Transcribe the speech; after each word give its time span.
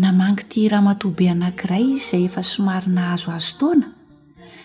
namangy 0.00 0.40
ity 0.48 0.62
raha 0.72 0.82
matobe 0.96 1.24
anankiray 1.32 1.84
izy 2.00 2.04
zay 2.24 2.24
efa 2.32 2.40
somarina 2.50 3.02
azo 3.14 3.30
azo 3.38 3.54
taoana 3.60 3.88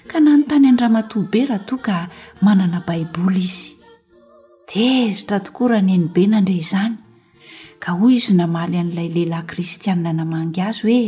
ka 0.10 0.18
nanontany 0.24 0.66
andrahamatobe 0.72 1.40
raha 1.52 1.66
toa 1.70 1.80
ka 1.88 1.98
manana 2.46 2.80
baiboly 2.88 3.42
izy 3.48 3.64
tezitra 4.72 5.38
tokoa 5.46 5.68
rahaneni 5.76 6.08
be 6.16 6.24
nandre 6.34 6.56
izany 6.64 6.94
ka 7.84 7.90
hoy 8.00 8.12
izy 8.20 8.32
namaly 8.40 8.76
an'ilay 8.82 9.10
lehilahy 9.16 9.48
kristianna 9.52 10.12
namangy 10.20 10.60
azy 10.70 10.80
hoe 10.90 11.08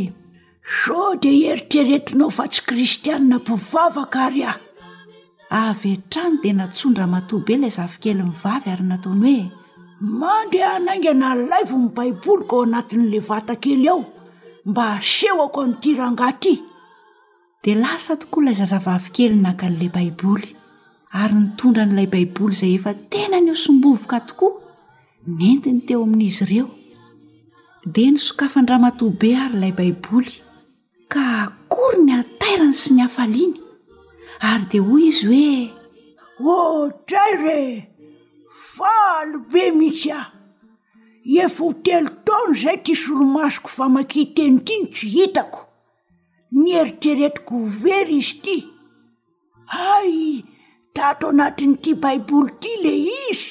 zoo 0.80 1.10
dia 1.22 1.48
eritreretinao 1.56 2.28
fa 2.38 2.44
tsy 2.52 2.60
kristianna 2.68 3.34
mpovavaka 3.40 4.16
ary 4.28 4.42
ahy 4.50 4.60
avy 5.68 5.90
atrano 5.98 6.34
dia 6.44 6.52
natsondra 6.60 7.04
matobe 7.14 7.50
ilay 7.56 7.72
zavikely 7.78 8.20
nivavy 8.28 8.68
ary 8.76 8.84
nataony 8.92 9.24
hoe 9.38 9.46
mandre 10.20 10.60
anaingana 10.76 11.28
laivo 11.50 11.76
ny 11.82 11.88
baiboly 11.96 12.44
ko 12.48 12.54
ao 12.60 12.64
anatin'la 12.68 13.18
vatakely 13.30 13.88
ao 13.94 14.00
mba 14.68 14.84
aseoako 14.98 15.60
nytirangaty 15.70 16.52
de 17.64 17.70
lasa 17.82 18.12
tokoa 18.20 18.42
ilay 18.44 18.56
zazavavy 18.60 19.08
kely 19.16 19.34
naka 19.46 19.66
n'lay 19.70 19.90
baiboly 19.96 20.48
ary 21.20 21.34
nitondra 21.40 21.82
n'ilay 21.86 22.08
baiboly 22.14 22.54
zay 22.60 22.72
efa 22.78 22.92
tena 23.12 23.38
nyo 23.40 23.54
sombovoka 23.64 24.18
tokoa 24.28 24.52
nentiny 25.38 25.80
teo 25.86 26.00
amin'izy 26.06 26.42
ireo 26.46 26.66
de 27.94 28.02
nysokafan-dramatobe 28.12 29.28
ary 29.42 29.54
ilay 29.56 29.72
baiboly 29.80 30.32
ka 31.12 31.22
akory 31.46 31.98
ny 32.06 32.12
atairany 32.20 32.74
sy 32.80 32.90
ny 32.94 33.00
hafaliany 33.08 33.56
ary 34.50 34.64
de 34.70 34.78
hoy 34.86 35.02
izy 35.10 35.42
hoe 36.42 36.60
otray 36.84 37.32
re 37.44 37.58
valobe 38.76 39.64
mihitsy 39.78 40.10
a 40.18 40.37
efa 41.36 41.62
ho 41.64 41.72
telo 41.84 42.08
taona 42.26 42.56
izay 42.60 42.78
ti 42.84 42.92
solomasoko 43.02 43.68
fa 43.76 43.84
mankiteny 43.94 44.56
ity 44.60 44.74
ny 44.80 44.84
tsy 44.94 45.06
hitako 45.14 45.60
ny 46.58 46.66
heriteretriko 46.76 47.52
ho 47.58 47.68
very 47.84 48.16
izy 48.24 48.32
ity 48.36 48.56
ay 49.90 50.14
tato 50.96 51.26
anatin'ity 51.32 51.90
baiboly 52.02 52.52
ty 52.62 52.70
le 52.84 52.92
izy 53.30 53.50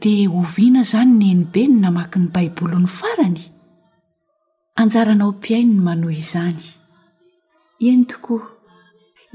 di 0.00 0.14
oviana 0.40 0.82
zany 0.90 1.12
nenibe 1.20 1.62
ny 1.68 1.76
na 1.82 1.90
maky 1.98 2.16
ny 2.22 2.28
baiboly 2.34 2.76
ny 2.82 2.88
farany 2.98 3.44
anjaranao 4.80 5.30
mpiainny 5.36 5.80
manoy 5.86 6.16
izany 6.22 6.64
eny 7.88 8.02
tokoa 8.10 8.44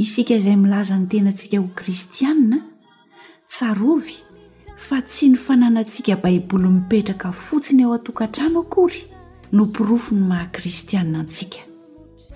isika 0.03 0.33
izay 0.41 0.57
milaza 0.63 0.95
ny 0.99 1.05
tenantsika 1.11 1.55
ho 1.61 1.67
kristiana 1.77 2.57
tsarovy 3.51 4.15
fa 4.83 4.99
tsy 5.01 5.29
ny 5.31 5.37
fananantsika 5.39 6.15
baiboly 6.15 6.67
mipetraka 6.67 7.31
fotsiny 7.31 7.81
eo 7.83 7.93
a-tokantrano 7.93 8.59
akory 8.59 9.01
no 9.51 9.65
mpirofo 9.65 10.15
ny 10.15 10.21
maha-kristianina 10.27 11.19
antsika 11.19 11.59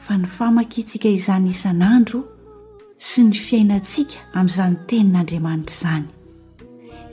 fa 0.08 0.18
ny 0.18 0.28
famakintsika 0.38 1.10
izany 1.10 1.48
isan'andro 1.52 2.24
sy 2.98 3.24
ny 3.28 3.34
fiainantsika 3.36 4.16
amin'izany 4.34 4.76
tenin'andriamanitra 4.88 5.74
izany 5.76 6.08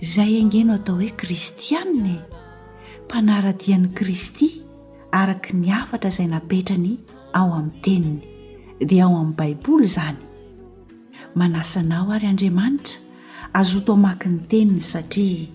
izay 0.01 0.35
angeno 0.43 0.75
atao 0.75 0.97
hoe 0.97 1.11
kristy 1.19 1.77
anina 1.77 2.09
e. 2.15 2.23
mpanaradian'i 3.05 3.89
kristy 3.95 4.63
araka 5.11 5.51
ny 5.53 5.73
afatra 5.73 6.11
izay 6.15 6.27
napetrany 6.31 6.95
ao 7.33 7.51
amin'ny 7.59 7.81
teniny 7.83 8.23
dia 8.87 9.05
ao 9.05 9.17
amin'ny 9.17 9.37
baiboly 9.37 9.85
izany 9.91 10.19
manasanao 11.35 12.13
ary 12.13 12.27
andriamanitra 12.27 13.03
azoto 13.55 13.93
amaky 13.95 14.29
ny 14.29 14.39
teniny 14.51 14.81
satria 14.91 15.47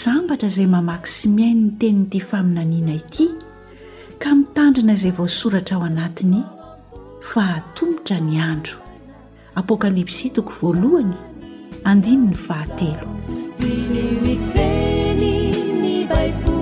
sambatra 0.00 0.48
izay 0.52 0.68
mamaky 0.72 1.08
sy 1.14 1.28
miainy 1.32 1.62
ny 1.64 1.70
teninyity 1.80 2.20
faminaniana 2.30 2.98
ity 3.00 3.26
ka 4.20 4.28
mitandrina 4.36 4.92
izay 4.98 5.12
vaoasoratra 5.16 5.74
ao 5.76 5.84
anatiny 5.88 6.40
fahatombotra 7.30 8.18
ny 8.26 8.36
andro 8.48 8.76
apôkalipsy 9.60 10.28
toko 10.36 10.52
voalohany 10.60 11.16
andin 11.90 12.20
ny 12.28 12.36
fahatelo 12.46 13.08
baibol 16.12 16.60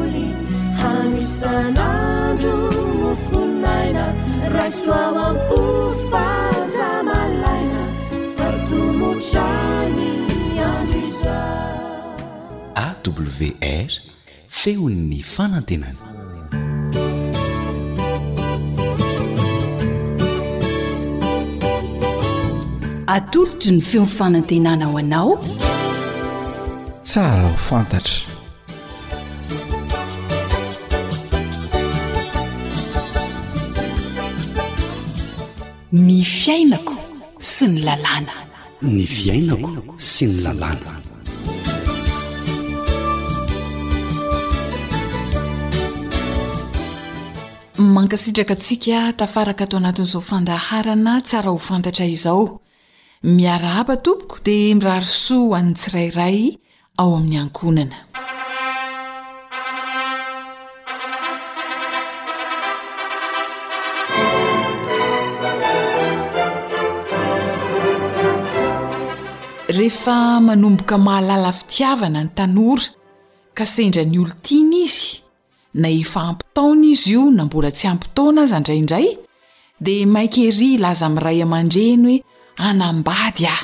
awr 11.31 13.91
feon'ny 14.63 15.21
fanantenana 15.35 16.03
atolotry 23.17 23.71
ny 23.77 23.81
feony 23.91 24.11
fanantenana 24.19 24.85
o 24.95 24.97
anao 25.03 25.33
tsara 27.11 27.45
hofantatra 27.53 28.23
ny 36.07 36.19
fiainako 36.39 36.97
sy 37.53 37.65
ny 37.75 37.79
lalàna 37.89 38.35
ny 38.97 39.05
fiainako 39.17 39.71
sy 40.13 40.25
ny 40.33 40.37
lalàna 40.47 41.01
mankasitraka 47.91 48.55
antsika 48.55 49.13
tafaraka 49.17 49.67
tao 49.67 49.79
anatin'izao 49.79 50.21
fandaharana 50.21 51.21
tsara 51.25 51.51
ho 51.51 51.59
fantatra 51.59 52.05
izao 52.05 52.61
miaraaba 53.23 53.97
tompoko 53.97 54.37
dia 54.45 54.75
miraharosoa 54.77 55.59
an 55.59 55.75
tsirairay 55.75 56.57
ao 56.99 57.17
amin'ny 57.17 57.39
ankonana 57.39 57.97
rehefa 69.79 70.17
manomboka 70.47 70.99
mahalala 70.99 71.53
fitiavana 71.53 72.23
ny 72.25 72.31
tanora 72.37 72.83
kasendra 73.55 74.05
ny 74.05 74.19
olo 74.19 74.35
tiny 74.43 74.83
izy 74.87 75.07
na 75.75 75.89
taona 76.55 76.87
izy 76.87 77.13
io 77.15 77.29
na 77.31 77.45
mbola 77.49 77.71
tsy 77.73 77.87
ampitona 77.91 78.43
aza 78.45 78.57
andraindray 78.57 79.09
dea 79.85 80.07
maikery 80.15 80.69
ilaza 80.77 81.07
miray 81.09 81.39
aman-dreny 81.45 82.03
hoe 82.05 82.19
anambady 82.69 83.45
ah 83.55 83.63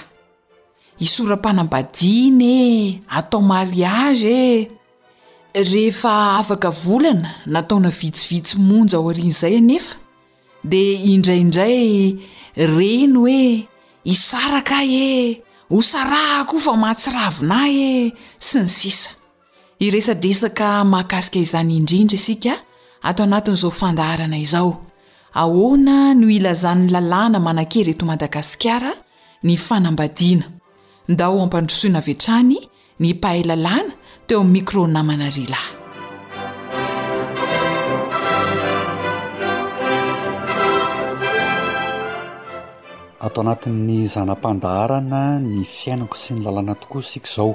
isoram-panambadiny 1.04 2.44
e 2.50 3.00
atao 3.18 3.40
mariagy 3.40 4.24
e 4.28 5.60
rehefa 5.72 6.12
afaka 6.40 6.70
volana 6.84 7.30
nataona 7.54 7.90
vitsivitsy 7.98 8.56
monja 8.68 8.96
ao 8.98 9.08
arian' 9.10 9.28
izay 9.34 9.54
anefa 9.62 9.94
de 10.70 10.82
indraindray 11.12 12.16
reno 12.56 13.22
e 13.40 13.68
isaraka 14.04 14.74
ay 14.82 14.92
e 15.04 15.08
hosaraha 15.72 16.46
ko 16.48 16.56
fa 16.66 16.72
mahatsiravina 16.82 17.58
y 17.68 17.76
e 17.82 18.16
sy 18.38 18.58
ny 18.64 18.68
sisa 18.80 19.10
iresadresaka 19.84 20.82
mahakasika 20.90 21.38
izany 21.44 21.76
indrindra 21.76 22.16
asika 22.16 22.54
atao 23.02 23.24
anatin' 23.26 23.54
izao 23.54 23.70
fandaharana 23.70 24.36
izao 24.38 24.72
ahoana 25.34 26.14
no 26.18 26.26
ilazan'ny 26.36 26.90
lalàna 26.94 27.38
manakereto 27.38 28.04
madagasikara 28.06 28.92
ny 29.46 29.56
fanambadiana 29.66 30.46
ndao 31.12 31.36
ampandrosoina 31.44 32.00
vetrany 32.06 32.56
ny 33.00 33.10
pahay 33.22 33.42
lalàna 33.48 33.92
teo 34.26 34.38
ami'n 34.40 34.52
micronamanarilay 34.54 35.68
atao 43.24 43.40
anatin'ny 43.44 44.00
zanampandaharana 44.14 45.22
ny 45.48 45.58
fiainako 45.78 46.16
sy 46.22 46.32
ny 46.34 46.40
lalàna 46.46 46.74
tokoa 46.82 47.02
sikaizao 47.12 47.52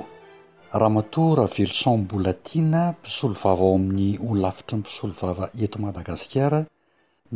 raha 0.82 0.90
mato 0.90 1.36
raha 1.38 1.50
velo 1.56 1.74
sonmbola 1.82 2.34
tiana 2.48 2.82
mpisolo 2.98 3.34
vava 3.44 3.64
ao 3.66 3.76
amin'ny 3.78 4.10
ho 4.24 4.30
lafitry 4.44 4.76
ny 4.78 4.82
mpisolovava 4.82 5.46
ento 5.64 5.76
madagasikara 5.86 6.60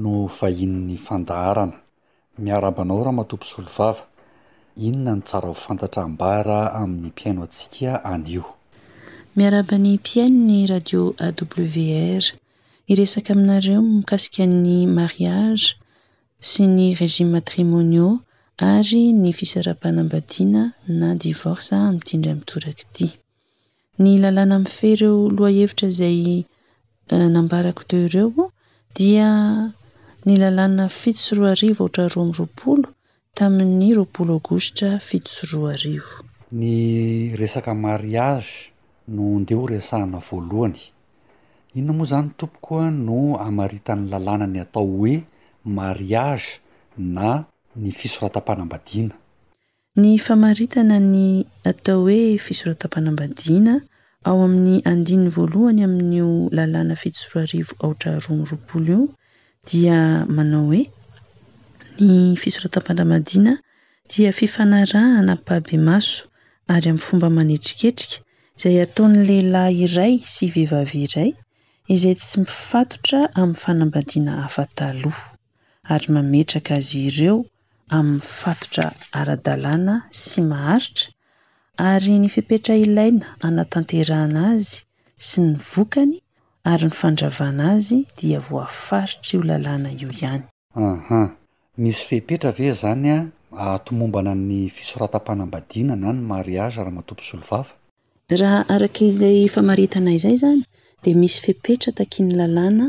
no 0.01 0.13
vahin'n'ny 0.37 0.95
fandaharana 1.07 1.75
miarabanao 2.45 3.01
raha 3.05 3.17
mato 3.19 3.33
mpisolo 3.37 3.69
vava 3.77 4.03
inona 4.87 5.13
ny 5.17 5.21
tsara 5.27 5.47
hofantatra 5.53 6.01
ambahara 6.09 6.59
amin'ny 6.81 7.07
mpiaino 7.11 7.41
antsika 7.45 7.91
anio 8.13 8.43
miarabany 9.37 9.87
mpiaino 9.99 10.39
ny 10.49 10.57
radio 10.73 11.01
a 11.25 11.27
wr 11.65 12.23
iresaka 12.91 13.29
aminareo 13.35 13.79
mikasika 13.97 14.43
ny 14.63 14.69
mariage 14.97 15.65
sy 16.49 16.61
ny 16.75 16.83
régime 17.01 17.31
matrimonia 17.37 18.07
ary 18.73 19.01
ny 19.21 19.29
fisara-panambadiana 19.39 20.61
na 20.99 21.09
divorsa 21.23 21.75
mitindray 21.97 22.35
mitoraky 22.39 22.85
ty 22.95 23.07
ny 24.03 24.13
lalàna 24.21 24.55
ami'ny 24.59 24.69
fe 24.77 24.87
ireo 24.95 25.21
loha 25.35 25.49
hevitra 25.57 25.87
zay 25.89 26.45
eh, 27.13 27.27
nambarako 27.35 27.81
deo 27.89 28.05
ireo 28.09 28.31
dia 28.95 29.29
ny 30.25 30.33
lalàna 30.41 30.85
fito 30.99 31.21
siroa 31.23 31.51
arivo 31.57 31.81
oatra 31.85 32.05
roa 32.13 32.25
am'ny 32.25 32.37
roapolo 32.37 32.93
tamin'ny 33.37 33.89
ropolo 33.97 34.33
agostra 34.39 34.89
fitosoroa 35.07 35.69
arivo 35.77 36.13
ny 36.59 36.69
resaka 37.41 37.71
mariage 37.85 38.69
no 39.13 39.21
ondehho 39.37 39.63
resahana 39.73 40.19
voalohany 40.27 40.79
inona 41.79 41.93
moa 41.97 42.05
izany 42.07 42.27
tompokoa 42.39 42.85
no 43.07 43.19
amaritany 43.47 44.01
lalàna 44.11 44.45
ny 44.53 44.59
atao 44.65 44.85
hoe 44.97 45.15
mariage 45.77 46.49
na 47.15 47.27
ny 47.81 47.89
fisoratam-panam-badiana 47.99 49.15
ny 50.01 50.13
famaritana 50.25 50.97
ny 51.13 51.27
atao 51.69 51.99
hoe 52.05 52.37
fisoratampanambadiana 52.45 53.73
ao 54.29 54.37
amin'ny 54.47 54.75
andiny 54.91 55.25
voalohany 55.35 55.81
amin'n'io 55.87 56.27
lalàna 56.57 56.95
fidosoroa 57.01 57.43
arivo 57.47 57.73
aotra 57.85 58.11
roany 58.25 58.43
roapolo 58.49 58.81
io 58.91 58.99
dia 59.69 59.97
manao 60.35 60.63
hoe 60.69 60.81
ny 62.07 62.35
fisoratampanamadiana 62.43 63.53
dia 64.11 64.31
fifanara 64.39 65.01
ana 65.19 65.33
paabe 65.47 65.75
maso 65.87 66.21
ary 66.73 66.87
amin'ny 66.91 67.05
fomba 67.07 67.27
manetriketrika 67.37 68.17
zay 68.61 68.75
ataon'lahilahy 68.85 69.77
iray 69.87 70.13
sy 70.33 70.43
vehivavy 70.53 70.97
iray 71.07 71.29
izay 71.93 72.15
tsy 72.19 72.35
mifatotra 72.45 73.19
amin'ny 73.39 73.59
fanambadiana 73.63 74.31
hafataloha 74.45 75.25
ary 75.93 76.07
mametraka 76.15 76.71
azy 76.79 76.99
ireo 77.09 77.37
amin'ny 77.95 78.23
fatotra 78.41 78.85
ara-dalàna 79.19 79.93
sy 80.25 80.41
maharitra 80.51 81.07
ary 81.91 82.13
ny 82.23 82.27
fipetra 82.35 82.73
ilaina 82.85 83.27
anatanteranazy 83.47 84.71
sy 85.27 85.39
ny 85.47 85.51
vokany 85.71 86.13
ary 86.71 86.85
ny 86.89 86.95
fandravana 87.01 87.63
azy 87.75 87.97
dia 88.19 88.39
voafaritra 88.49 89.29
io 89.35 89.41
lalàna 89.49 89.89
io 90.01 90.09
ihany 90.19 90.43
aha 90.89 91.21
misy 91.83 92.01
fihpetra 92.09 92.49
ve 92.59 92.67
zany 92.81 93.07
a 93.13 93.21
atomombana 93.77 94.33
ny 94.49 94.59
fisoratam-panambadina 94.77 95.93
na 96.03 96.09
ny 96.17 96.21
mariaga 96.31 96.75
raha 96.83 96.97
matompo 96.99 97.23
solofava 97.29 97.71
raha 98.41 98.59
araka 98.75 99.01
izay 99.11 99.39
famaritana 99.55 100.09
izay 100.19 100.35
zany 100.45 100.61
de 101.03 101.09
misy 101.21 101.37
fipetra 101.45 101.89
takiany 101.99 102.31
lalàna 102.39 102.85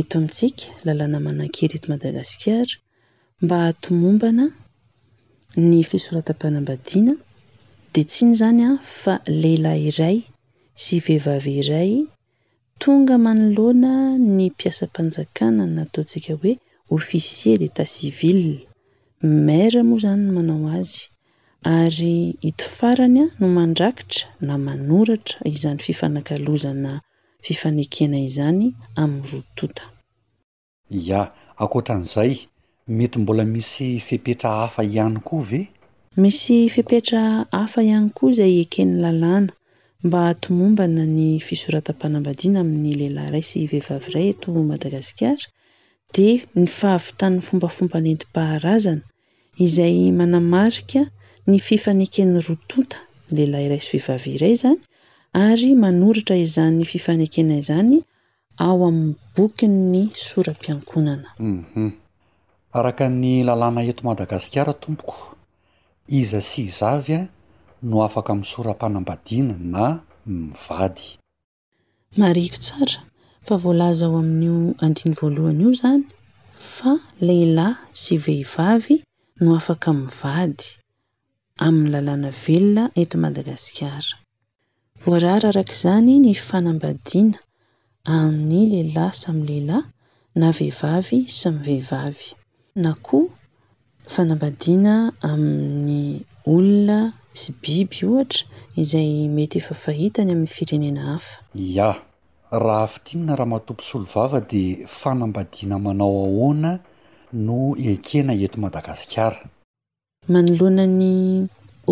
eto 0.00 0.14
amintsika 0.18 0.64
lalàna 0.86 1.18
manan-kerito 1.26 1.86
madagasikara 1.92 2.74
mba 3.44 3.58
hatomombana 3.66 4.44
ny 5.68 5.80
fisoratam-panambadiana 5.90 7.12
de 7.94 8.00
tsiny 8.10 8.30
izany 8.34 8.60
a 8.68 8.70
fa 9.02 9.14
lehila 9.40 9.72
iray 9.88 10.16
sy 10.82 10.94
vehivava 11.04 11.52
iray 11.60 11.92
tonga 12.82 13.16
manoloana 13.26 13.92
ny 14.36 14.40
mpiasam-panjakana 14.54 15.64
nataontsika 15.76 16.32
hoe 16.40 16.52
officier 16.98 17.56
d'etat 17.62 17.88
civil 17.96 18.40
mara 19.46 19.80
moa 19.88 19.98
izany 20.00 20.22
manao 20.36 20.66
azy 20.80 20.96
ary 21.78 22.16
hitofarany 22.44 23.18
a 23.22 23.26
no 23.38 23.46
mandrakitra 23.56 24.24
na 24.46 24.54
manoratra 24.66 25.36
izany 25.54 25.78
fifanakalozana 25.86 26.92
fifanekena 27.46 28.18
izany 28.30 28.62
amin'ny 29.02 29.24
rotota 29.32 29.84
ya 31.10 31.20
akotran'izay 31.62 32.32
mety 32.96 33.16
mbola 33.22 33.44
misy 33.54 33.88
fipetra 34.06 34.50
hafa 34.60 34.82
ihany 34.92 35.16
koa 35.26 35.44
ve 35.50 35.60
misy 36.22 36.56
fipetra 36.74 37.20
hafa 37.58 37.80
ihany 37.88 38.08
koa 38.16 38.30
izay 38.34 38.54
eken'ny 38.64 38.92
lalàna 39.02 39.52
mba 40.06 40.18
atomombana 40.32 41.02
ny 41.16 41.20
fisoratam-panambadiana 41.48 42.58
amin'ny 42.64 42.92
lehilay 43.00 43.28
raisy 43.34 43.60
vehivavy 43.72 44.10
ray 44.14 44.26
eto 44.34 44.46
madagasikara 44.70 45.44
de 46.14 46.26
ny 46.60 46.66
fahavitanny 46.78 47.38
fombafompanentim-paharazana 47.46 49.04
izay 49.66 49.96
manamarika 50.20 51.00
ny 51.48 51.56
fifanekeny 51.66 52.32
rotota 52.48 52.98
nylehila 53.36 53.70
raisy 53.72 53.90
vehivavy 53.96 54.30
iray 54.38 54.54
zany 54.62 54.80
ary 55.48 55.70
manoritra 55.84 56.36
izan'ny 56.46 56.82
fifanekena 56.92 57.54
izany 57.64 57.94
ao 58.68 58.78
amin'ny 58.88 59.14
bokin 59.36 59.74
ny 59.94 60.02
soram-piankonana 60.28 61.28
mhm. 61.52 61.88
araka 62.76 63.04
ny 63.20 63.42
lalàna 63.48 63.80
eto 63.90 64.02
madagasikara 64.08 64.72
tompoko 64.82 65.16
iza 66.20 66.40
sy 66.48 66.56
izavy 66.68 67.14
a 67.20 67.22
no 67.88 67.96
afaka 68.06 68.30
mi'y 68.38 68.48
soram-panambadiana 68.52 69.56
na 69.74 69.84
mivady 70.26 71.06
mariko 72.20 72.56
tsara 72.64 72.98
fa 73.46 73.54
voalaza 73.62 74.04
ao 74.06 74.16
amin'n'io 74.20 74.76
andiny 74.84 75.12
voalohany 75.18 75.60
io 75.62 75.70
izany 75.76 76.02
fa 76.76 76.92
lehilahy 77.26 77.76
sy 78.02 78.14
vehivavy 78.24 78.94
no 79.42 79.48
afaka 79.58 79.88
mivady 80.00 80.64
amin'ny 81.66 81.90
lalàna 81.94 82.30
velona 82.44 82.84
ento 83.00 83.16
madagasikara 83.24 84.12
voarara 85.02 85.46
arak'izany 85.50 86.10
ny 86.24 86.32
fanambadiana 86.48 87.38
amin'ny 88.14 88.60
lehilahy 88.72 89.14
samyy 89.22 89.44
lehilahy 89.48 89.86
na 90.40 90.46
vehivavy 90.56 91.18
samyy 91.40 91.64
vehivavy 91.66 92.28
na 92.82 92.94
koha 93.06 93.34
fanambadiana 94.14 94.94
amin'ny 95.30 96.00
olona 96.52 96.98
sy 97.40 97.50
biby 97.62 97.98
ohatra 98.10 98.42
izay 98.82 99.10
mety 99.36 99.56
efa 99.62 99.74
fahitany 99.84 100.30
amin'ny 100.34 100.52
firenena 100.56 101.00
hafa 101.12 101.34
ia 101.70 101.90
raha 102.62 102.82
afitinana 102.88 103.32
raha 103.38 103.52
matompo 103.54 103.82
solo 103.90 104.06
vava 104.14 104.40
dea 104.50 104.86
fanambadiana 105.00 105.76
manao 105.86 106.14
ahoana 106.26 106.72
no 107.46 107.58
ekena 107.92 108.32
ento 108.44 108.58
madagasikara 108.64 109.40
manoloanany 110.34 111.10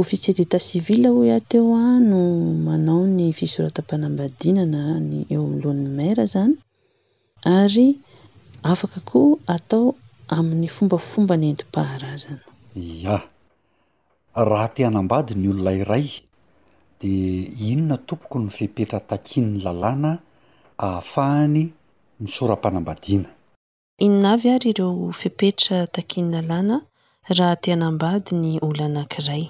offiser 0.01 0.35
d' 0.37 0.45
etat 0.47 0.63
civilho 0.69 1.11
iah 1.29 1.43
teo 1.51 1.69
a 1.75 1.87
no 2.11 2.21
manao 2.67 3.03
ny 3.17 3.25
fisoratam-panambadinana 3.39 4.83
ny 5.09 5.17
eo 5.35 5.41
amin'ny 5.47 5.61
loan'ny 5.63 5.91
mara 5.99 6.25
zany 6.33 6.55
ary 7.59 7.89
afaka 8.73 8.99
koa 9.11 9.35
atao 9.57 9.87
amin'ny 10.35 10.69
fombafomba 10.77 11.35
ny 11.41 11.47
endim-paharazana 11.53 12.45
ia 12.93 13.17
raha 14.51 14.69
teanambady 14.77 15.33
ny 15.41 15.47
olonairay 15.53 16.07
de 17.01 17.13
inona 17.71 17.97
tompoky 18.09 18.39
ny 18.43 18.49
fipetra 18.57 18.99
takiny 19.11 19.51
lalàna 19.65 20.11
ahafahany 20.87 21.59
misorampanambadiana 22.23 23.31
inona 24.07 24.29
avy 24.37 24.49
ary 24.57 24.69
ireo 24.75 24.93
fepetra 25.21 25.77
takian'ny 25.95 26.31
lalana 26.37 26.77
raha 27.39 27.57
teanambady 27.65 28.31
ny 28.43 28.51
olo 28.69 28.83
anankiray 28.89 29.45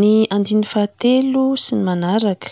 ny 0.00 0.10
andiny 0.34 0.64
fahatelo 0.72 1.42
sy 1.62 1.72
ny 1.76 1.80
manaraka 1.88 2.48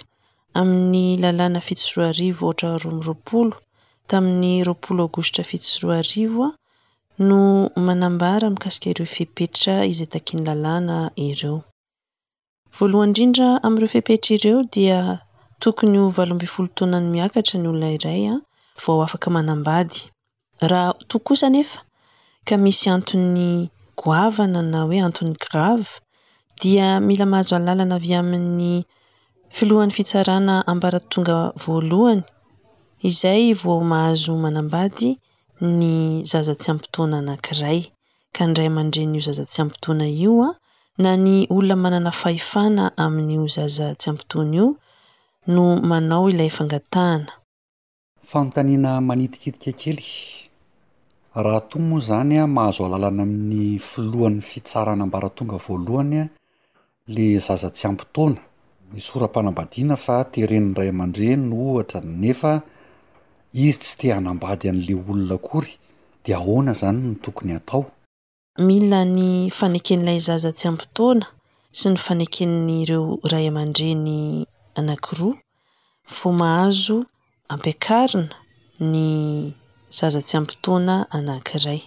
amin'ny 0.60 1.04
lalana 1.22 1.60
fitosoroa 1.66 2.08
arivo 2.12 2.40
ohatra 2.46 2.68
roamyy 2.82 3.02
roapolo 3.08 3.48
tamin'ny 4.10 4.52
roapolo 4.68 5.00
agositra 5.06 5.42
fitosyroaarivoa 5.50 6.48
no 7.26 7.40
manambara 7.86 8.44
mikasika 8.54 8.86
ireo 8.92 9.06
fepetra 9.16 9.74
izay 9.92 10.08
takiny 10.14 10.40
lalana 10.48 10.96
ireo 11.28 11.58
voalohany 12.76 13.06
indrindra 13.10 13.48
amin'ireo 13.64 13.92
fihpeitra 13.94 14.30
ireo 14.36 14.58
dia 14.74 14.98
tokony 15.62 15.96
ho 16.02 16.06
valombi 16.18 16.46
folo 16.54 16.68
taoanany 16.76 17.06
miakatra 17.14 17.56
ny 17.60 17.66
olona 17.70 17.88
iray 17.98 18.22
a 18.26 18.28
ah, 18.34 18.40
vaao 18.82 19.00
afaka 19.06 19.26
manambady 19.36 19.96
raha 20.70 20.90
tokosa 21.10 21.44
anefa 21.50 21.78
ka 22.46 22.54
misy 22.64 22.86
anton'ny 22.96 23.40
goavana 24.00 24.60
na 24.72 24.78
hoe 24.88 24.98
anton'ny 25.08 25.34
grave 25.44 25.90
dia 26.60 26.86
mila 27.06 27.24
mahazo 27.32 27.52
alalana 27.58 27.94
avy 27.98 28.10
amin'ny 28.20 28.68
filohan'ny 29.56 29.92
fitsarana 29.96 30.54
ambara 30.72 30.98
tonga 31.12 31.36
voalohany 31.64 32.22
izay 33.10 33.42
vaoo 33.62 33.82
mahazo 33.92 34.30
manambady 34.44 35.08
ny 35.60 36.22
zazatsy 36.32 36.70
ampitoana 36.70 37.16
anankiray 37.22 37.80
ka 38.36 38.42
n 38.48 38.54
ray 38.56 38.68
amandre 38.70 39.02
n'io 39.10 39.22
zazatsy 39.28 39.58
ampitoana 39.62 40.06
io 40.22 40.34
a 40.46 40.54
na 41.02 41.10
ny 41.24 41.34
olona 41.54 41.74
manana 41.82 42.10
fahefana 42.20 42.84
amin'n'io 43.04 43.44
zaza 43.56 43.86
tsy 44.00 44.06
ampitoana 44.12 44.50
io 44.60 44.66
no 45.54 45.64
manao 45.90 46.24
ilay 46.30 46.50
fangatahana 46.58 47.32
fatanina 48.30 48.90
manitikitika 49.08 49.72
kely 49.82 50.04
raha 51.44 51.60
to 51.68 51.76
moa 51.88 52.00
zany 52.08 52.34
a 52.38 52.46
mahazo 52.56 52.82
alalana 52.86 53.22
amin'ny 53.26 53.60
filohan'ny 53.90 54.40
fitsarana 54.50 55.02
ambaratonga 55.06 55.56
voalohanya 55.64 56.22
le 57.14 57.24
zaza-tsy 57.46 57.84
ampitoana 57.90 58.38
ny 58.94 59.00
soram-panambadiana 59.06 59.94
fa 60.04 60.14
tereninray 60.32 60.88
ama-dre 60.92 61.28
no 61.48 61.56
ohatra 61.74 62.00
nefa 62.22 62.52
izy 63.52 63.78
tsy 63.80 63.94
tia 63.98 64.14
hanambady 64.16 64.66
an'la 64.72 64.94
olona 65.10 65.36
kory 65.48 65.70
de 66.24 66.30
ahoana 66.38 66.70
izany 66.76 66.98
ny 67.08 67.16
tokony 67.24 67.52
atao 67.58 67.82
mila 68.66 69.00
ny 69.16 69.28
faneken'ilay 69.58 70.18
zazatsy 70.28 70.64
ampitoana 70.72 71.26
sy 71.78 71.86
ny 71.90 71.96
fanekenn'ireo 72.06 73.06
iray 73.26 73.46
amandreny 73.50 74.08
anankiroa 74.78 75.34
vomahazo 76.16 76.98
ampiakarina 77.54 78.36
ny 78.92 79.00
zazatsy 79.98 80.32
hampitoana 80.36 80.94
anankiray 81.16 81.80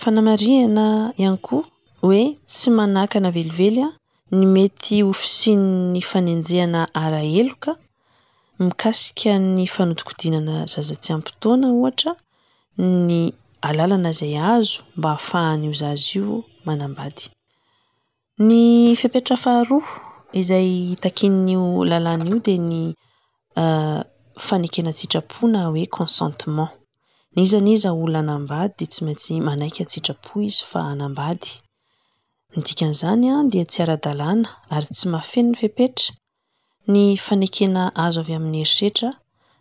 fanamarihana 0.00 0.86
ihany 1.22 1.38
koa 1.46 1.64
hoe 2.04 2.22
tsy 2.50 2.68
manahkana 2.76 3.28
velively 3.36 3.82
a 3.86 3.88
ny 4.38 4.44
mety 4.54 4.96
ofisin'ny 5.12 6.00
fanenjehana 6.10 6.80
ara 7.04 7.20
eloka 7.40 7.70
mikasika 8.62 9.32
ny 9.56 9.64
fanodokodinana 9.74 10.54
zazatsy 10.72 11.08
ampotoana 11.16 11.66
ohatra 11.76 12.12
ny 13.08 13.14
alalana 13.68 14.10
zay 14.18 14.36
azo 14.54 14.78
mba 14.98 15.08
hahafahan'io 15.14 15.70
zazy 15.80 16.08
io 16.18 16.28
manambady 16.66 17.24
ny 18.48 18.52
fepetra 19.00 19.36
faharoa 19.44 19.88
izay 20.40 20.70
takinn'io 21.02 21.62
lalanaio 21.90 22.36
de 22.46 22.54
ny 22.68 22.74
ah, 23.62 24.00
fanekenatsitrapona 24.46 25.58
hoe 25.66 25.84
consentement 25.96 26.72
n 27.34 27.36
izan 27.46 27.66
iza 27.74 27.90
olo 28.02 28.16
anambady 28.22 28.72
de 28.78 28.84
tsy 28.92 29.00
maintsy 29.06 29.32
manaiky 29.46 29.80
atsitrapo 29.82 30.32
izy 30.48 30.60
fa 30.70 30.80
anambady 30.92 31.50
ny 32.52 32.60
dikan'izany 32.66 33.24
a 33.32 33.36
di 33.50 33.56
tsy 33.70 33.78
ara-dalàna 33.84 34.48
ary 34.74 34.88
tsy 34.96 35.04
mahafeny 35.12 35.48
ny 35.50 35.56
fepetra 35.62 36.10
ny 36.86 37.16
fanekena 37.16 37.88
azo 37.96 38.20
avy 38.20 38.34
amin'ny 38.36 38.60
eritsetra 38.60 39.08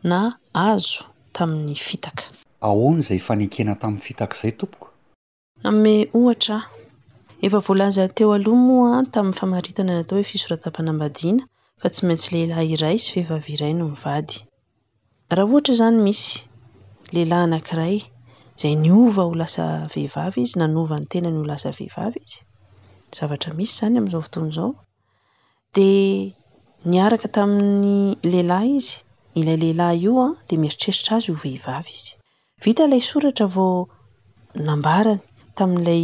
na 0.03 0.19
azo 0.61 1.03
tamin'ny 1.35 1.75
fitaka 1.87 2.23
aaony 2.69 2.99
zay 3.07 3.19
fanekena 3.27 3.75
tamin'ny 3.81 4.03
fitaka 4.07 4.35
zay 4.39 4.51
tompoko 4.59 4.87
hefavlzateoalomoa 7.43 8.89
taminy 9.13 9.37
famaitana 9.39 9.85
na 9.93 9.99
atao 10.03 10.17
hoe 10.19 10.27
fisoratam-panabadina 10.31 11.43
fa 11.81 11.87
tsy 11.93 12.01
maintsy 12.07 12.29
lehilah 12.33 12.59
iray 12.75 12.97
sy 12.99 13.09
fehivavyiray 13.15 13.73
no 13.77 13.85
mivady 13.93 14.37
rah 15.37 15.55
otrazany 15.57 15.97
misy 16.07 16.29
lelahy 17.15 17.43
anakiray 17.47 17.97
zay 18.61 18.75
niova 18.85 19.23
ho 19.27 19.31
lasa 19.41 19.65
vehivavy 19.93 20.41
izy 20.43 20.59
na 20.59 20.67
novanytenay 20.75 21.33
holasa 21.39 21.69
vehivavy 21.79 22.19
izy 22.27 22.39
zavatra 23.17 23.53
misy 23.59 23.73
zany 23.79 23.95
amizao 23.99 24.21
fotony 24.25 24.51
zao 24.55 24.69
d 25.75 25.83
nyaraka 26.91 27.27
tamin'ny 27.35 28.15
lehilahy 28.31 28.75
izy 28.79 28.95
ilay 29.43 29.57
lehilahy 29.61 29.97
io 30.05 30.13
a 30.27 30.29
de 30.49 30.55
mieritreritra 30.63 31.15
azy 31.17 31.29
ho 31.33 31.37
vehivavy 31.43 31.91
izy 31.97 32.09
vita 32.65 32.83
ilay 32.89 33.03
soratra 33.11 33.45
vao 33.55 33.69
nambarany 34.67 35.19
tamin''ilay 35.57 36.03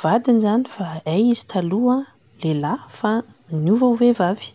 vadiny 0.00 0.40
zany 0.46 0.64
fa 0.74 0.84
ay 1.14 1.22
izy 1.34 1.46
taloha 1.52 1.96
lehilahy 2.42 2.82
fa 2.98 3.10
ny 3.64 3.70
ova 3.76 3.86
hovehivavy 3.92 4.48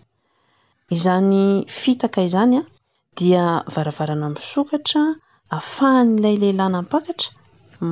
izany 0.98 1.40
fitaka 1.80 2.20
izany 2.30 2.54
a 2.62 2.64
dia 3.22 3.44
varavarana 3.76 4.28
msokatra 4.36 5.04
ahafahanylay 5.56 6.36
lehilahy 6.44 6.72
nampakatra 6.76 7.30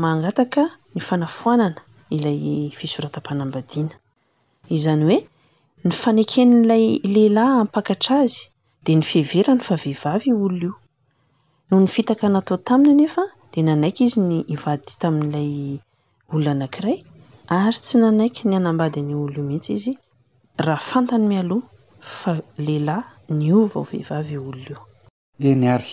mangataka 0.03 0.61
ny 0.93 1.01
fanafoanana 1.07 1.81
ilay 2.17 2.39
fisoratam-panambadiana 2.79 3.95
izany 4.77 5.03
hoe 5.09 5.19
ny 5.89 5.93
fanekenn'ilay 5.93 6.83
lehilahy 7.15 7.57
ampakatra 7.63 8.15
azy 8.25 8.41
de 8.85 8.91
ny 8.99 9.03
fehverany 9.09 9.59
fa 9.65 9.75
vehivavy 9.81 10.31
olo 10.45 10.51
io 10.65 10.71
no 11.69 11.75
ny 11.81 11.87
fitaka 11.95 12.25
natao 12.33 12.57
taminy 12.67 12.89
anefa 12.95 13.21
de 13.53 13.59
nanaiky 13.67 14.01
izy 14.07 14.19
ny 14.29 14.37
ivady 14.55 14.91
tamin'n'ilay 15.01 15.51
olo 16.33 16.49
anakiray 16.55 16.97
ary 17.63 17.79
tsy 17.85 17.95
nanaiky 18.03 18.41
ny 18.49 18.55
anambadinyolo 18.59 19.37
io 19.39 19.43
mihitsy 19.49 19.71
izy 19.77 19.93
raha 20.67 20.83
fantany 20.91 21.25
mialoha 21.31 21.65
fa 22.19 22.31
lehilahy 22.57 23.37
ny 23.39 23.45
ova 23.61 23.77
o 23.81 23.87
vehivavy 23.89 24.35
olo 24.47 24.59
io 24.69 24.79
eny 25.53 25.67
ar 25.75 25.83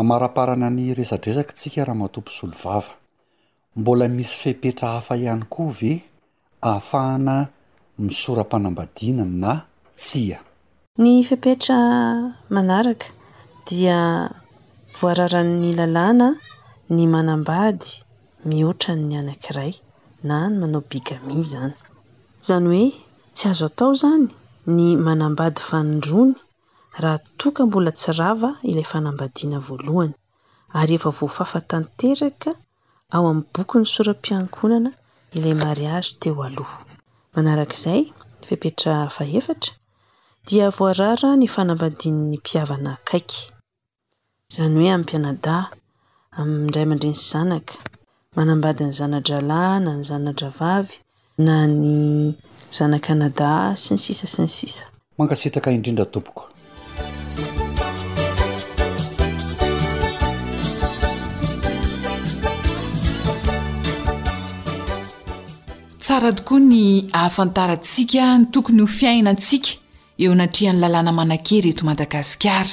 amaraparana 0.00 0.68
ny 0.76 0.84
resadresakatsika 1.00 1.80
raha 1.88 1.98
matompo 2.02 2.30
solovava 2.38 2.92
mbola 3.80 4.04
misy 4.16 4.34
fepetra 4.42 4.86
hafa 4.96 5.12
ihany 5.22 5.44
koa 5.52 5.70
ve 5.78 5.92
afahana 6.74 7.36
misorampanambadina 8.04 9.24
na 9.42 9.52
tsya 10.00 10.38
ny 11.02 11.10
fipetra 11.28 11.78
manaraka 12.54 13.06
dia 13.66 14.00
voararan'ny 15.00 15.70
lalàna 15.80 16.28
ny 16.94 17.00
manambady 17.14 17.90
mihoatranny 18.48 19.14
anankiray 19.20 19.72
na 20.28 20.36
ny 20.50 20.54
manao 20.60 20.82
bigamia 20.90 21.36
izany 21.44 21.74
izany 22.42 22.66
hoe 22.74 22.86
tsy 23.36 23.44
azo 23.50 23.66
atao 23.70 23.90
izany 23.96 24.26
ny 24.76 24.80
manambady 25.06 25.60
fanondrony 25.68 26.34
raha 27.02 27.18
toka 27.40 27.60
mbola 27.68 27.90
tsi 27.98 28.10
rava 28.18 28.50
ilay 28.70 28.86
fanambadiana 28.92 29.58
voalohany 29.66 30.14
ary 30.78 30.92
efa 30.98 31.10
voafafatanteraka 31.18 32.50
ao 33.14 33.24
amin'ny 33.30 33.48
boky 33.54 33.74
ny 33.80 33.86
soram-piankonana 33.94 34.90
ilay 35.38 35.54
mariagy 35.64 36.12
teo 36.22 36.38
aloha 36.48 36.78
manarak'izay 37.36 38.00
fipetra 38.48 38.96
fahefatra 39.14 39.72
dia 40.48 40.66
voarara 40.78 41.28
ny 41.40 41.46
fanambadin''ny 41.54 42.18
mpiavana 42.40 42.90
akaiky 42.98 43.40
izany 44.50 44.74
hoe 44.78 44.90
amin'y 44.94 45.08
pianada 45.10 45.56
amndray 46.40 46.86
mandrensy 46.90 47.24
zanaka 47.32 47.72
manambadin'ny 48.36 48.92
zanadralay 49.00 49.74
na 49.84 49.90
ny 49.96 50.02
zanadravavy 50.10 50.94
na 51.46 51.56
ny 51.80 51.92
zanakanada 52.76 53.50
sy 53.82 53.88
ny 53.94 54.00
sisa 54.06 54.26
sy 54.32 54.38
ny 54.44 54.50
sisa 54.58 54.84
mangasitaka 55.18 55.68
indrindra 55.76 56.06
tompoko 56.14 56.42
tsara 66.06 66.32
tokoa 66.32 66.58
ny 66.60 67.08
ahafantarantsika 67.12 68.38
ny 68.38 68.44
tokony 68.54 68.80
ho 68.82 68.86
fiainantsika 68.86 69.70
eo 70.18 70.34
natrehany 70.34 70.78
lalàna 70.80 71.12
manake 71.12 71.60
reto 71.60 71.84
madagasikara 71.86 72.70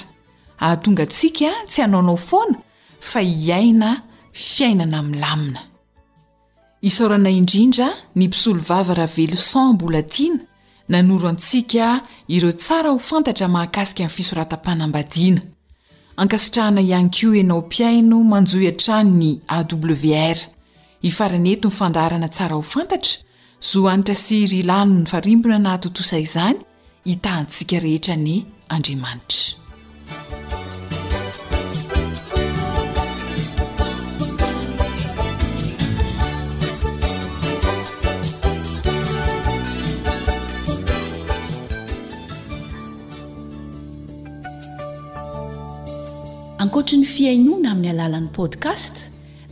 ahatonga 0.60 1.04
antsika 1.04 1.50
tsy 1.68 1.82
hanaonao 1.82 2.18
foana 2.18 2.58
fa 3.00 3.20
hiaina 3.22 4.02
fiainana 4.34 4.98
aminy 5.00 5.20
lamina 5.20 5.60
isaorana 6.82 7.30
indrindra 7.30 7.88
ny 8.16 8.28
pisolo 8.30 8.62
vavarahavelo 8.70 9.36
san 9.36 9.78
bola 9.78 10.04
tiana 10.04 10.40
nanoro 10.90 11.30
antsika 11.30 12.02
ireo 12.28 12.52
tsara 12.52 12.90
ho 12.90 13.00
fantatra 13.00 13.48
mahakasika 13.48 14.04
amin'ny 14.04 14.16
fisorata-panambadiana 14.16 15.42
ankasitrahana 16.18 16.82
ianyko 16.82 17.34
anao 17.40 17.62
mpiaino 17.62 18.24
manjoiantranny 18.24 19.42
awr 19.48 20.53
ifaraneto 21.10 21.68
ny 21.70 21.74
fandarana 21.78 22.28
tsara 22.34 22.56
ho 22.58 22.62
fantatra 22.74 23.14
zo 23.70 23.80
anitra 23.92 24.16
siry 24.26 24.58
ilano 24.64 24.96
ny 25.00 25.06
farimbona 25.12 25.58
nahatotosa 25.60 26.18
izany 26.26 26.58
hitahntsika 27.06 27.80
rehetra 27.86 28.16
ny 28.16 28.44
andriamanitra 28.70 29.44
ankoatra 46.64 46.96
ny 47.02 47.06
fiainoana 47.14 47.68
amin'ny 47.76 47.90
alalan'ny 47.94 48.32
podcast 48.40 49.03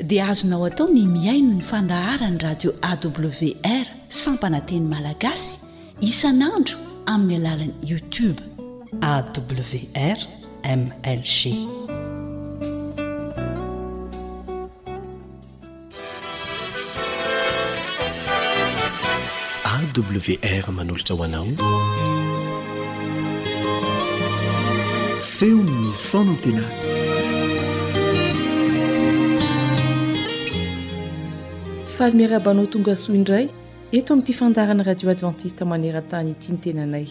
dia 0.04 0.28
azonao 0.28 0.66
atao 0.66 0.88
ny 0.90 1.06
miaino 1.06 1.54
ny 1.56 1.62
fandaharany 1.72 2.38
radio 2.46 2.72
awr 2.90 3.86
sammpananteny 4.22 4.86
malagasy 4.94 5.50
isanandro 6.10 6.78
amin'ny 7.14 7.36
alalany 7.40 7.76
youtube 7.92 8.40
awrmlg 9.14 9.74
awr 19.92 20.66
manolatra 20.78 21.14
hoanao 21.20 21.48
feonny 25.36 25.86
fon 26.08 26.28
antena 26.34 26.66
lmiarabanao 32.10 32.66
tonga 32.66 32.96
soa 32.96 33.14
indray 33.16 33.46
eto 33.92 34.14
amin'nyty 34.14 34.34
fandarana 34.34 34.84
radio 34.86 35.10
adventista 35.12 35.62
manerantany 35.66 36.30
iti 36.32 36.52
nytenanay 36.54 37.06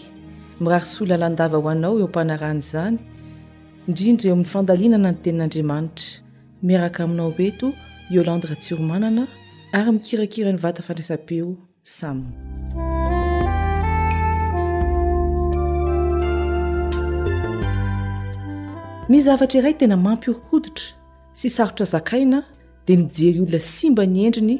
mirarisoala 0.59 1.17
landava 1.17 1.57
ho 1.57 1.69
anao 1.69 1.99
eo 1.99 2.07
ampanarany 2.07 2.59
izany 2.63 2.97
indrindra 3.87 4.27
eo 4.31 4.35
mifandalinana 4.41 5.11
ny 5.11 5.17
tenin'andriamanitra 5.23 6.05
miaraka 6.61 6.99
aminao 7.03 7.31
eto 7.39 7.67
iolandra 8.13 8.55
tsiromanana 8.55 9.23
ary 9.71 9.91
mikirakirany 9.91 10.57
vata 10.63 10.81
fandraisa-beo 10.83 11.49
saminy 11.83 12.33
nizavatra 19.09 19.57
iray 19.61 19.73
tena 19.77 19.97
mampi 19.97 20.31
orikoditra 20.33 20.85
sy 21.39 21.47
sarotra 21.55 21.85
zakaina 21.85 22.43
dia 22.85 22.97
mijery 22.97 23.39
olona 23.39 23.59
simba 23.59 24.05
ny 24.05 24.19
endriny 24.27 24.57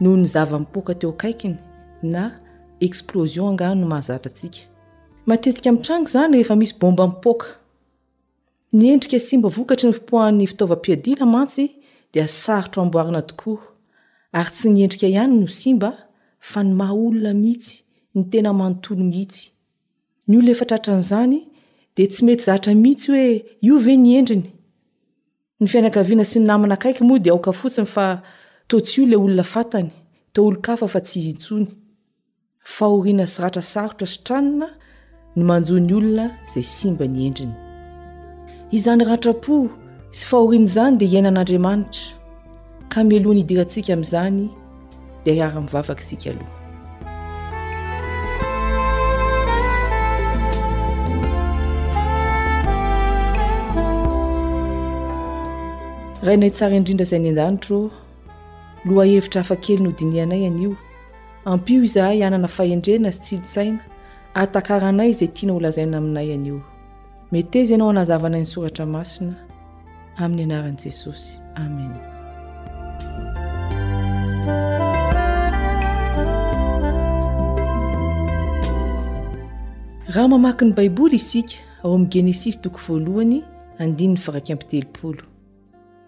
naeaahazemank 0.00 1.56
zany 6.08 6.36
ehfamisy 6.38 6.78
bomba 6.78 7.06
mipoka 7.06 7.46
ny 8.72 8.86
endrika 8.92 9.18
simba 9.18 9.48
vokatry 9.48 9.88
ny 9.88 9.92
fipohahn'ny 9.94 10.46
fitaova-piadina 10.52 11.26
mantsy 11.34 11.64
di 12.12 12.18
sarotro 12.28 12.82
amboarina 12.82 13.20
dokora 13.22 13.62
ary 14.32 14.50
tsy 14.52 14.68
ny 14.70 14.80
endrika 14.84 15.06
ihany 15.08 15.32
no 15.40 15.46
simba 15.46 15.90
fa 16.40 16.62
ny 16.62 16.72
maha 16.74 16.92
olona 16.94 17.32
mihitsy 17.34 17.74
ny 18.14 18.22
tena 18.30 18.52
manontolo 18.52 19.02
mihitsy 19.04 19.50
ny 20.28 20.36
olo 20.38 20.46
nefatratran'izany 20.48 21.40
de 21.96 22.06
tsy 22.06 22.24
mety 22.24 22.42
zatra 22.48 22.74
mihitsy 22.74 23.08
hoe 23.12 23.44
io 23.66 23.76
ve 23.84 23.94
ny 23.96 24.08
endriny 24.18 24.46
ny 25.60 25.66
fiainakaiana 25.72 26.24
sy 26.24 26.38
ny 26.42 26.46
namina 26.50 26.74
akaiky 26.76 27.02
moa 27.08 27.18
di 27.24 27.30
aoka 27.30 27.50
fotsiny 27.60 27.88
fa 27.96 28.04
toatsio 28.68 29.06
lay 29.06 29.16
olona 29.16 29.44
fatany 29.44 29.90
to 30.32 30.46
olo 30.46 30.60
kafa 30.66 30.86
fa 30.88 31.00
tsy 31.00 31.14
hizi 31.18 31.30
intsony 31.30 31.66
fahoriana 32.76 33.26
sy 33.26 33.38
ratra 33.42 33.62
sarotra 33.62 34.06
sotranina 34.06 34.66
ny 35.36 35.42
manjoa 35.48 35.80
ny 35.80 35.92
olona 35.98 36.26
izay 36.46 36.64
simba 36.76 37.04
ny 37.08 37.20
endriny 37.28 37.54
izany 38.76 39.04
ratrapo 39.08 39.56
sy 40.16 40.24
fahoriana 40.30 40.66
izany 40.68 40.94
dia 40.98 41.08
hiaina 41.12 41.28
an'andriamanitra 41.30 42.06
ka 42.92 42.98
milohany 43.08 43.40
hidirantsika 43.42 43.90
amin'izany 43.94 44.38
dia 45.24 45.46
ara-mivavaka 45.46 46.02
isika 46.04 46.28
aloha 46.32 46.54
rainay 56.26 56.50
tsara 56.50 56.74
indrindra 56.78 57.06
izay 57.06 57.20
ny 57.22 57.30
an-danitro 57.30 57.78
lo 58.86 59.00
ahevitra 59.00 59.40
hafa 59.42 59.56
kely 59.56 59.80
no 59.82 59.90
dinianay 59.90 60.46
anio 60.46 60.76
ampio 61.44 61.82
izahay 61.82 62.22
anana 62.24 62.48
fahendrerna 62.48 63.10
zy 63.10 63.20
tsilotsaina 63.20 63.80
atakara 64.34 64.88
anay 64.88 65.10
izay 65.10 65.28
tiana 65.34 65.52
holazaina 65.56 65.96
aminay 65.98 66.28
anio 66.34 66.60
metezy 67.32 67.74
anao 67.74 67.90
anazavanayny 67.90 68.44
soratra 68.52 68.86
masina 68.86 69.34
amin'ny 70.22 70.42
anaran'i 70.44 70.76
jesosy 70.82 71.40
amen 71.54 71.92
raha 80.14 80.28
mamaki 80.28 80.64
ny 80.64 80.72
baiboly 80.72 81.16
isika 81.16 81.54
ao 81.84 81.94
amin'n 81.94 82.10
genesisy 82.10 82.58
toko 82.62 82.78
voalohany 82.88 83.42
andinny 83.78 84.18
varakampiteloolo 84.26 85.22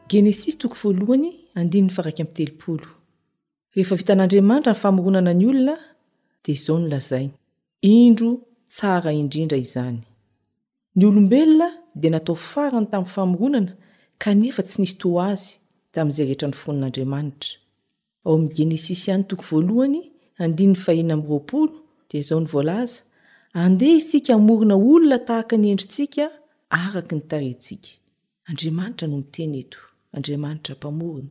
genesisy 0.08 0.58
toko 0.58 0.76
voalohany 0.82 1.30
andinyny 1.60 1.90
faraky 1.96 2.22
am'n 2.22 2.34
telopolo 2.38 2.88
rehefa 3.74 3.96
vitan'andriamanitra 4.00 4.72
ny 4.74 4.80
famoronana 4.82 5.32
ny 5.38 5.44
olona 5.50 5.74
dia 6.42 6.54
izao 6.58 6.78
ny 6.80 6.86
lazai 6.92 7.26
indro 7.94 8.30
tsara 8.74 9.10
indrindra 9.22 9.58
izany 9.66 9.98
ny 10.98 11.02
olombelona 11.08 11.68
dia 12.00 12.10
natao 12.14 12.36
farany 12.50 12.86
tamin'ny 12.92 13.12
famoronana 13.14 13.72
kanefa 14.22 14.60
tsy 14.68 14.76
nisy 14.80 14.94
to 15.02 15.08
azy 15.30 15.46
tamin'izay 15.94 16.26
rehetra 16.28 16.46
ny 16.50 16.56
fonin'andriamanitra 16.62 17.50
ao 18.26 18.32
amin'ny 18.34 18.54
genesisy 18.56 19.08
hany 19.12 19.24
toko 19.28 19.44
voalohany 19.50 20.00
andinny 20.42 20.76
fahena 20.84 21.14
m'ny 21.16 21.28
roaolo 21.30 21.74
dia 22.08 22.20
izao 22.24 22.38
ny 22.42 22.48
voalaza 22.52 22.98
andeha 23.62 23.96
isika 24.02 24.30
amorina 24.38 24.74
olona 24.90 25.16
tahaka 25.28 25.54
ny 25.60 25.66
endrintsika 25.72 26.24
araka 26.82 27.12
ny 27.18 27.22
tarentsika 27.30 27.88
andriamanitra 28.48 29.04
no 29.10 29.16
miteny 29.22 29.56
eto 29.64 29.78
andriamanitra 30.16 30.72
mpamorona 30.78 31.30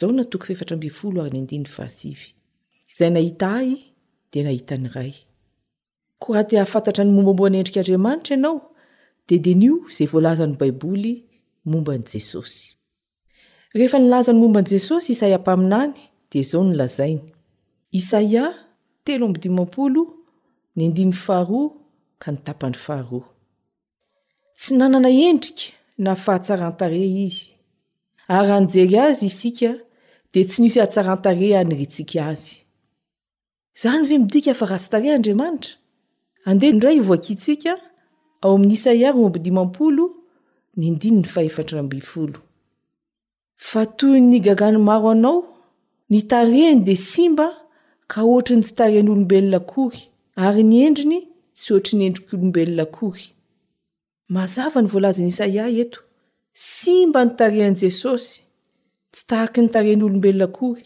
aonaoea 0.00 1.40
y 2.88 3.34
adahinayo 3.40 5.14
aha 6.34 6.44
te 6.48 6.56
ahafantatra 6.58 7.04
ny 7.04 7.10
mombamboa 7.16 7.50
nyendrikaandriamanitra 7.50 8.34
ianao 8.36 8.58
de 9.28 9.36
denio 9.44 9.74
zay 9.94 10.06
voalazany 10.06 10.54
baiboly 10.56 11.26
momban' 11.64 12.04
jesosy 12.12 12.76
rehefa 13.74 13.98
nilazany 13.98 14.38
momban' 14.40 14.68
jesosy 14.72 15.12
isaia 15.12 15.38
mpaminany 15.38 15.94
de 16.30 16.42
zao 16.42 16.64
ny 16.64 16.74
lazainy 16.76 17.22
isaia 17.90 18.44
telo 19.04 19.26
ambidimampolo 19.26 20.00
ny 20.76 20.82
andiny 20.86 21.12
faharoa 21.24 21.70
ka 22.22 22.28
ny 22.32 22.38
tapan'ny 22.46 22.76
faharoa 22.86 23.26
tsy 24.58 24.70
nanana 24.78 25.10
endrika 25.28 25.62
nafahatsarantare 26.04 27.02
izy 27.26 27.44
anjery 28.28 28.96
azy 28.98 29.26
isika 29.26 29.74
di 30.32 30.42
tsy 30.46 30.62
nisy 30.62 30.78
ahatsarantare 30.80 31.50
anyritsika 31.58 32.20
azy 32.30 32.56
zany 33.80 34.02
ve 34.08 34.18
midika 34.18 34.50
efa 34.52 34.66
raha 34.66 34.78
tsy 34.82 34.90
tareandriamanitra 34.90 35.72
andeha 36.48 36.80
ray 36.84 36.98
voakitsika 37.08 37.72
ao 38.44 38.54
amin'n 38.56 38.72
isaia 38.76 39.10
rombidimampolo 39.12 40.04
nyndinny 40.78 41.24
atr 41.56 41.78
fa 43.70 43.82
toy 43.98 44.18
ny 44.30 44.40
gagany 44.46 44.78
maro 44.78 45.08
anao 45.14 45.38
ny 46.10 46.20
tareny 46.30 46.78
dia 46.86 46.96
simba 47.12 47.46
ka 48.10 48.20
oatra 48.32 48.56
ny 48.56 48.62
tsy 48.64 48.74
tarenyolombelona 48.78 49.60
kory 49.72 50.00
ary 50.46 50.62
ny 50.70 50.76
endriny 50.86 51.18
sy 51.60 51.68
oatra 51.74 51.94
ny 51.98 52.04
endriky 52.06 52.32
olombelona 52.36 52.86
kory 52.96 53.24
mazava 54.34 54.78
ny 54.82 54.88
volaznyisaa 54.92 55.48
eto 55.84 55.98
simba 56.52 57.24
nytarean'i 57.24 57.76
jesosy 57.86 58.40
tsy 59.12 59.22
tahaky 59.28 59.60
nytarenyolombelonakory 59.62 60.84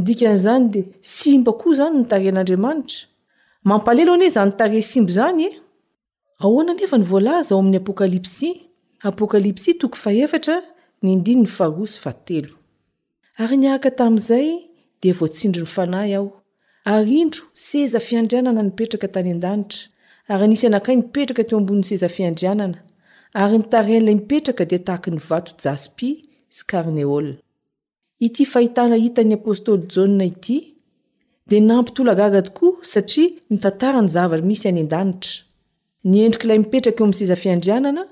ndikan'izany 0.00 0.64
dia 0.72 0.84
simba 1.14 1.52
koa 1.60 1.72
izany 1.74 1.96
nitaren'andriamanitra 1.98 2.98
mampalelo 3.68 4.12
an 4.14 4.22
e 4.26 4.28
za 4.36 4.42
nytare 4.48 4.80
simbo 4.90 5.12
zany 5.18 5.40
e 5.48 5.50
ahoana 6.44 6.72
nefa 6.78 6.96
ny 6.98 7.06
voalaza 7.10 7.50
ao 7.54 7.58
amin'ny 7.60 7.78
apokalipsy 9.08 9.70
ary 13.42 13.56
niarka 13.56 13.90
tamin'izay 13.98 14.46
dia 15.00 15.14
voatsindro 15.20 15.60
ny 15.64 15.68
fanahy 15.76 16.12
aho 16.18 16.28
ary 16.92 17.16
indro 17.22 17.42
seza 17.66 17.98
fiandrianana 18.06 18.62
nipetraka 18.64 19.08
tany 19.14 19.30
an-danitra 19.34 19.80
ary 20.32 20.44
nisy 20.48 20.64
anakay 20.66 20.96
nipetraka 20.96 21.42
teo 21.48 21.58
ambon'ny 21.60 21.84
seza 21.88 22.08
fiandrianana 22.16 22.78
ary 23.40 23.56
nitaran'ilay 23.58 24.14
mipetraka 24.18 24.64
di 24.70 24.76
tahaky 24.86 25.08
ny 25.14 25.20
vato 25.30 25.52
jaspi 25.64 26.08
sy 26.56 26.62
karneola 26.70 27.32
ity 28.26 28.42
fahitana 28.52 28.96
hitany 29.04 29.32
apôstôly 29.38 29.84
joa 29.92 30.24
ity 30.30 30.56
dia 31.48 31.60
nampitolo 31.70 32.12
gaga 32.20 32.40
tokoa 32.46 32.72
satria 32.92 33.28
mitantara 33.50 33.98
ny 34.02 34.08
zava 34.14 34.36
misy 34.48 34.64
any 34.70 34.82
an-danitra 34.84 35.32
nyendrik'ilay 36.12 36.58
mipetraka 36.62 36.98
eo 37.00 37.06
minsizafiandrianana 37.10 38.02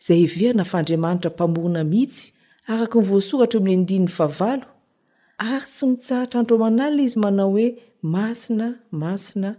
izay 0.00 0.22
veana 0.34 0.62
faandriamanitra 0.70 1.30
mpamorona 1.34 1.80
mihitsy 1.92 2.24
araky 2.72 2.96
nyvoasoratra 3.02 3.56
oami'ny 3.60 3.80
ndininy 3.82 4.10
favalo 4.18 4.64
ary 5.52 5.66
tsy 5.74 5.84
mitsaratrandro 5.92 6.54
man'alna 6.64 7.00
izy 7.06 7.18
manao 7.24 7.48
hoe 7.54 7.66
masina 8.14 8.66
masina 9.02 9.50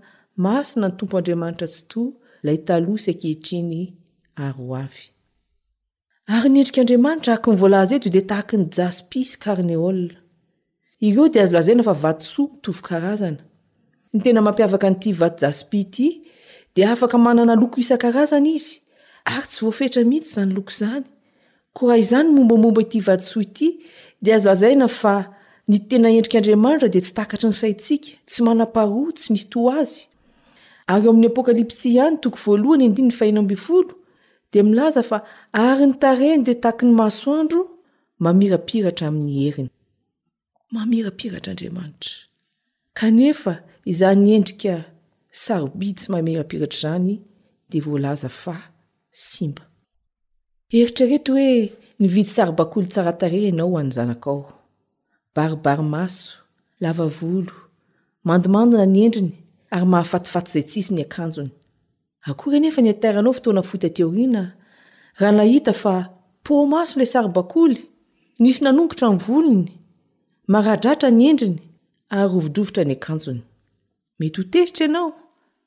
masina 0.43 0.85
ny 0.89 0.93
tompo 0.97 1.13
andriamanitra 1.19 1.67
tsy 1.73 1.81
toa 1.91 2.07
ilay 2.41 2.59
talosy 2.67 3.07
akehitriny 3.13 3.81
ary 6.27 6.49
niendrik'andriamanitra 6.49 7.31
aky 7.37 7.49
nyvoalaza 7.53 7.93
ety 7.95 8.09
dia 8.13 8.23
tahaka 8.31 8.55
ny 8.59 8.65
jaspi 8.77 9.19
sy 9.23 9.35
karneôla 9.43 10.15
ireo 11.07 11.25
dia 11.31 11.41
azo 11.43 11.53
lazaina 11.55 11.83
fa 11.87 11.95
vadysoa 12.03 12.49
tovykarazana 12.63 13.41
ny 14.13 14.19
tena 14.23 14.39
mampiavaka 14.45 14.87
n'ity 14.91 15.09
vatojaspy 15.21 15.77
ity 15.85 16.07
dia 16.75 16.85
afaka 16.93 17.17
manana 17.17 17.55
loko 17.61 17.77
isan-karazana 17.83 18.49
izy 18.57 18.75
ary 19.35 19.45
tsy 19.51 19.59
voafetra 19.65 20.01
mihitsy 20.11 20.29
izany 20.33 20.51
loko 20.57 20.69
izany 20.75 21.05
koa 21.75 21.85
raha 21.87 21.97
izany 22.05 22.27
mombamomba 22.35 22.79
ity 22.87 22.99
vadisoa 23.07 23.43
ity 23.47 23.67
dia 24.23 24.33
azo 24.35 24.45
lazaina 24.51 24.87
fa 25.01 25.13
ny 25.69 25.77
tena 25.89 26.07
endrik'andriamanitra 26.17 26.87
dia 26.93 27.03
tsy 27.05 27.13
takatry 27.19 27.45
ny 27.49 27.55
saitsika 27.61 28.07
tsy 28.29 28.39
mana-paroa 28.47 29.09
tsy 29.17 29.27
misy 29.33 29.47
to 29.51 29.57
azy 29.79 29.97
ary 30.91 31.03
eo 31.05 31.09
amin'ny 31.11 31.29
apôkalypsya 31.31 31.89
ihany 31.95 32.17
toko 32.23 32.37
voalohanyh 32.45 33.91
azaa 34.61 35.21
ary 35.51 35.85
ny 35.87 35.93
tareny 36.01 36.41
de 36.47 36.53
taky 36.63 36.85
ny 36.87 36.93
masoandro 36.99 37.61
mamirapiratra 38.23 39.05
amin'ny 39.09 39.33
heriny 39.45 39.71
mamirapiratra 40.73 41.49
andriamanitra 41.53 42.13
kanefa 42.99 43.53
iza 43.91 44.07
ny 44.21 44.29
endrika 44.37 44.73
sarobidy 45.43 45.99
sy 46.03 46.09
mamirapiratra 46.13 46.79
zany 46.83 47.11
de 47.71 47.77
volaza 47.85 48.29
fa 48.43 48.55
simba 49.27 49.63
eritrarety 50.79 51.29
hoe 51.35 51.53
ny 51.99 52.05
vidy 52.15 52.31
saribakolo 52.35 52.85
tsaratarey 52.93 53.43
ianao 53.47 53.69
h 53.75 53.79
any 53.81 53.91
zanakao 53.97 54.39
baribarymaso 55.35 56.25
lavavolo 56.83 57.53
mandimandina 58.27 58.85
ny 58.93 58.99
endriny 59.07 59.33
ary 59.75 59.87
mahafatifaty 59.91 60.47
izay 60.51 60.65
tsisy 60.69 60.91
ny 60.95 61.03
akanjony 61.07 61.51
akory 62.29 62.59
n 62.59 62.67
efa 62.69 62.81
ny 62.81 62.89
ataranao 62.89 63.33
fotoana 63.37 63.61
foitateoriana 63.61 64.43
raha 65.21 65.33
nahita 65.37 65.73
fa 65.81 65.95
pomaso 66.43 66.95
ilay 66.97 67.05
saribakoly 67.11 67.77
nisy 68.41 68.61
nanongotra 68.63 69.09
ny 69.11 69.17
volony 69.27 69.65
maradratra 70.51 71.09
ny 71.11 71.23
endriny 71.31 71.59
ary 72.17 72.33
ovodrovitra 72.37 72.83
ny 72.85 72.95
akanjony 72.97 73.41
mety 74.19 74.37
ho 74.41 74.47
tesitra 74.53 74.85
ianao 74.85 75.11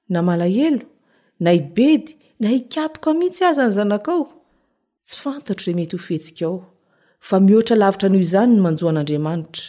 na 0.09 0.23
malahelo 0.27 0.83
na 1.43 1.51
ibedy 1.61 2.11
na 2.41 2.49
ikapoka 2.59 3.15
mihitsy 3.15 3.45
azy 3.45 3.63
ny 3.67 3.71
zanakao 3.77 4.25
tsy 5.07 5.17
fantatro 5.23 5.65
ilay 5.67 5.77
mety 5.79 5.97
ho 5.97 6.03
fhetsika 6.03 6.45
ao 6.51 6.61
fa 7.27 7.37
mihoatra 7.41 7.77
lavitra 7.79 8.09
nho 8.09 8.19
izany 8.27 8.53
ny 8.55 8.61
manjoa 8.65 8.91
an'andriamanitra 8.91 9.65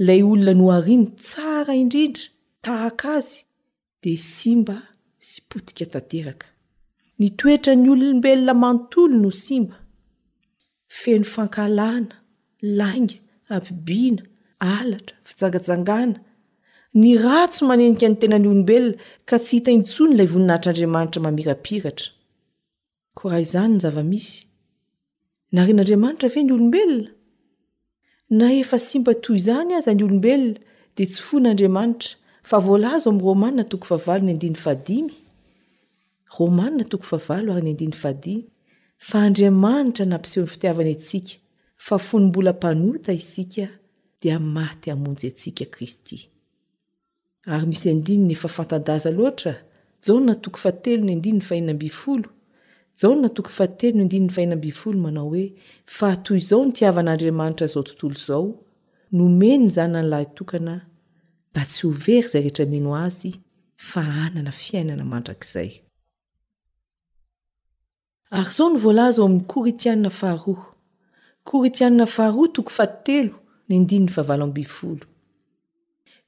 ilay 0.00 0.22
olona 0.30 0.52
noariny 0.60 1.06
tsara 1.24 1.74
indrindra 1.82 2.24
tahak 2.64 3.00
azy 3.16 3.32
di 4.02 4.14
symba 4.16 4.78
sy 5.24 5.42
potika 5.48 5.84
tanteraka 5.92 6.46
nytoetra 7.20 7.72
ny 7.82 7.88
olombelona 7.94 8.54
manontolo 8.62 9.16
no 9.22 9.30
simba 9.44 9.76
feno 11.00 11.26
fankalana 11.34 12.14
langa 12.78 13.16
ambibiana 13.56 14.22
alatra 14.76 15.16
fijangajangana 15.28 16.16
ny 17.00 17.08
ratso 17.24 17.60
manenika 17.70 18.06
ny 18.10 18.16
tenany 18.20 18.46
olombelona 18.52 18.98
ka 19.28 19.36
tsy 19.44 19.52
hitaintsony 19.56 20.12
ilay 20.14 20.28
voninahitr'andriamanitra 20.32 21.18
mamirapiratra 21.26 22.08
ko 23.18 23.22
raha 23.30 23.40
izany 23.46 23.72
no 23.74 23.80
zava-misy 23.84 24.34
naharen'andriamanitra 25.54 26.28
ve 26.34 26.40
ny 26.46 26.50
olombelona 26.56 27.10
na 28.38 28.46
efa 28.60 28.78
simba 28.88 29.12
toy 29.24 29.36
izany 29.40 29.70
aza 29.78 29.90
ny 29.96 30.02
olombelona 30.08 30.58
dia 30.96 31.06
tsy 31.10 31.22
fonaandriamanitra 31.28 32.10
fa 32.48 32.58
voalazo 32.60 33.10
ami'ny 33.10 33.22
romany 33.26 33.54
na 33.56 33.64
toko 33.70 33.86
favalo 33.90 34.22
ny 34.24 34.32
andiny 34.34 34.56
fadimy 34.64 35.14
romany 36.38 36.74
na 36.76 36.84
toko 36.84 37.04
favalo 37.12 37.52
ary 37.52 37.62
ny 37.62 37.70
andiny 37.72 37.96
adimy 38.10 38.42
fa 39.08 39.16
andriamanitra 39.28 40.04
nampiseho 40.10 40.44
ny 40.44 40.50
fitiavana 40.52 40.90
atsika 40.94 41.38
fa 41.86 41.96
fonymbola 42.06 42.52
-panota 42.58 43.12
isika 43.20 43.66
dia 44.20 44.38
maty 44.54 44.90
amonjy 44.90 45.26
asika 45.30 45.64
kristy 45.74 46.18
ary 47.54 47.66
misy 47.68 47.88
andininy 47.94 48.34
efa 48.34 48.48
fantadaza 48.56 49.10
loatra 49.18 49.54
jao 50.06 50.20
natoko 50.26 50.58
fatelo 50.64 51.04
ny 51.04 51.12
andinyny 51.14 51.40
fahina 51.46 51.72
mbifolo 51.74 52.28
jaony 53.00 53.20
natoko 53.22 53.50
fatelo 53.58 53.94
ny 53.96 54.02
andinny 54.04 54.30
faina 54.34 54.56
bfolo 54.62 54.98
manao 55.04 55.28
hoe 55.32 55.54
fahatoy 55.96 56.36
izao 56.38 56.64
ny 56.64 56.72
tiavan'andriamanitra 56.76 57.66
zao 57.72 57.82
tontolo 57.88 58.18
zao 58.26 58.48
nomenny 59.16 59.66
zany 59.74 59.92
nanylatokana 59.92 60.74
mba 61.54 61.64
tsy 61.68 61.86
hovery 61.86 62.28
zay 62.28 62.42
rehetra 62.42 62.64
mino 62.66 62.90
azy 63.06 63.30
fa 63.90 64.00
hanana 64.16 64.52
fiainana 64.62 65.04
mandrakizay 65.12 65.70
ary 68.38 68.46
izao 68.52 68.68
ny 68.72 68.76
voalaza 68.82 69.18
ao 69.20 69.26
amin'ny 69.28 69.46
koritianina 69.52 70.10
faharoa 70.20 70.66
koritianina 71.48 72.06
faharoa 72.16 72.48
toko 72.56 72.70
faditelo 72.78 73.34
ny 73.68 73.74
ndini'ny 73.82 74.10
vahavaloambfolo 74.14 75.04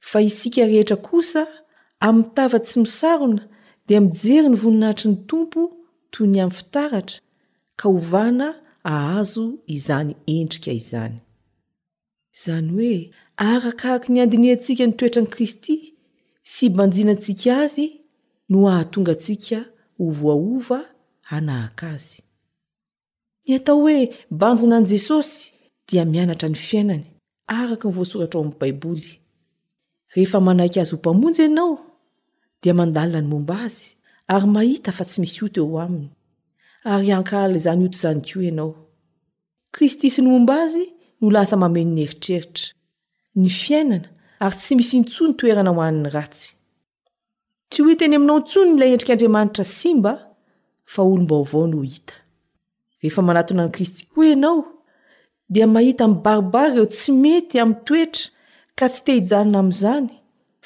fa 0.09 0.17
isika 0.29 0.61
rehetra 0.71 0.97
kosa 1.07 1.41
amnytava 2.07 2.57
tsy 2.67 2.77
misarona 2.83 3.41
dia 3.87 3.99
mijery 4.07 4.47
ny 4.51 4.57
voninahitry 4.61 5.07
ny 5.11 5.15
tompo 5.29 5.59
toy 6.13 6.27
ny 6.33 6.37
amin'ny 6.43 6.57
fitaratra 6.59 7.19
ka 7.79 7.85
hovana 7.93 8.47
ahazo 8.93 9.43
izany 9.75 10.11
endrika 10.35 10.71
izany 10.81 11.15
izany 12.35 12.69
hoe 12.75 12.95
arakaraky 13.43 14.09
ny 14.13 14.19
andini 14.23 14.47
antsika 14.53 14.83
nytoetra 14.87 15.21
n'i 15.23 15.31
kristy 15.35 15.73
sy 16.53 16.65
banjinantsika 16.77 17.51
azy 17.63 17.85
no 18.49 18.57
ahatonga 18.71 19.13
antsika 19.15 19.59
ovoaova 20.05 20.79
hanahaka 21.29 21.85
azy 21.95 22.15
ny 23.45 23.51
atao 23.57 23.77
hoe 23.85 23.97
banjina 24.41 24.75
ani 24.77 24.87
jesosy 24.93 25.37
dia 25.87 26.03
mianatra 26.13 26.47
ny 26.51 26.57
fiainany 26.67 27.05
araky 27.59 27.85
ny 27.89 27.93
voasoratra 27.95 28.37
o 28.39 28.43
amin'ny 28.43 28.59
baiboly 28.61 29.07
rehefa 30.13 30.39
manaiky 30.47 30.79
azy 30.79 30.91
ho 30.93 30.97
mpamonjy 30.99 31.39
ianao 31.45 31.75
dia 32.61 32.73
mandalina 32.79 33.19
ny 33.23 33.27
momba 33.31 33.55
azy 33.67 33.83
ary 34.33 34.47
mahita 34.55 34.89
fa 34.97 35.03
tsy 35.09 35.17
misy 35.21 35.39
oto 35.45 35.59
eo 35.67 35.77
aminy 35.85 36.09
ary 36.91 37.07
ankala 37.17 37.53
izany 37.59 37.81
oto 37.87 37.97
izany 37.99 38.19
koa 38.27 38.43
ianao 38.49 38.71
kristy 39.75 40.07
sy 40.13 40.19
ny 40.21 40.27
momba 40.33 40.53
azy 40.63 40.83
no 41.19 41.25
lasa 41.35 41.55
mameniny 41.63 42.01
eritreritra 42.05 42.63
ny 43.35 43.49
fiainana 43.51 44.07
ary 44.43 44.55
tsy 44.61 44.73
misy 44.79 44.95
ntsony 45.01 45.33
toena 45.39 45.71
ho'nyyty 45.75 46.49
teyainaotso 47.99 48.59
la 48.79 48.85
edrikrasmaolobaovao 48.95 51.65
nohih 51.71 52.09
kristy 53.75 54.01
oa 54.17 54.25
ianao 54.31 54.57
dia 55.53 55.65
mahita 55.75 56.03
mi' 56.11 56.21
baribara 56.25 56.73
eo 56.79 56.85
tsy 56.93 57.09
mety 57.23 57.55
ami'ny 57.63 57.81
toetra 57.87 58.23
ka 58.77 58.85
tsy 58.91 58.99
tehijanona 59.05 59.57
amin'izany 59.61 60.07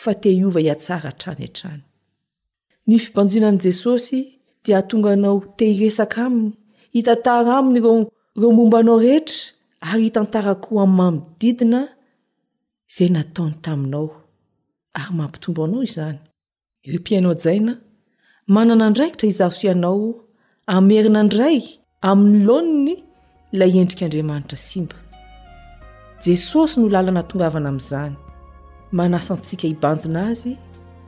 fa 0.04 0.12
eova 0.32 0.60
hiatsaatranyanayy 0.66 3.00
fipanjinan' 3.06 3.60
jesosy 3.66 4.20
dia 4.64 4.76
atonga 4.82 5.10
anao 5.16 5.38
te 5.58 5.66
hiresaka 5.78 6.20
aminy 6.28 6.52
hitatara 6.96 7.52
aminy 7.60 7.80
reo 8.40 8.52
momba 8.58 8.80
nao 8.86 8.98
rehetra 9.04 9.40
ary 9.90 10.04
hitantarako 10.08 10.72
amadidina 10.86 11.82
zay 12.98 13.08
nataony 13.16 13.56
taminao 13.66 14.10
ary 15.00 15.12
mampitombo 15.20 15.62
anao 15.66 15.84
izany 15.90 16.20
rompiainao 16.92 17.34
dzaina 17.42 17.74
manana 18.54 18.90
ndraikitra 18.90 19.26
hizaso 19.30 19.62
ianao 19.68 20.04
amerina 20.76 21.20
indray 21.26 21.58
amin'ny 22.10 22.44
laonny 22.50 22.96
lay 23.60 23.72
endrik'andriamanitra 23.82 24.58
simba 24.68 24.98
jesosy 26.26 26.76
no 26.80 26.86
lala 26.96 27.12
natongavana 27.18 27.68
amin'izany 27.72 28.16
manasantsika 28.98 29.66
hibanjina 29.70 30.20
azy 30.32 30.52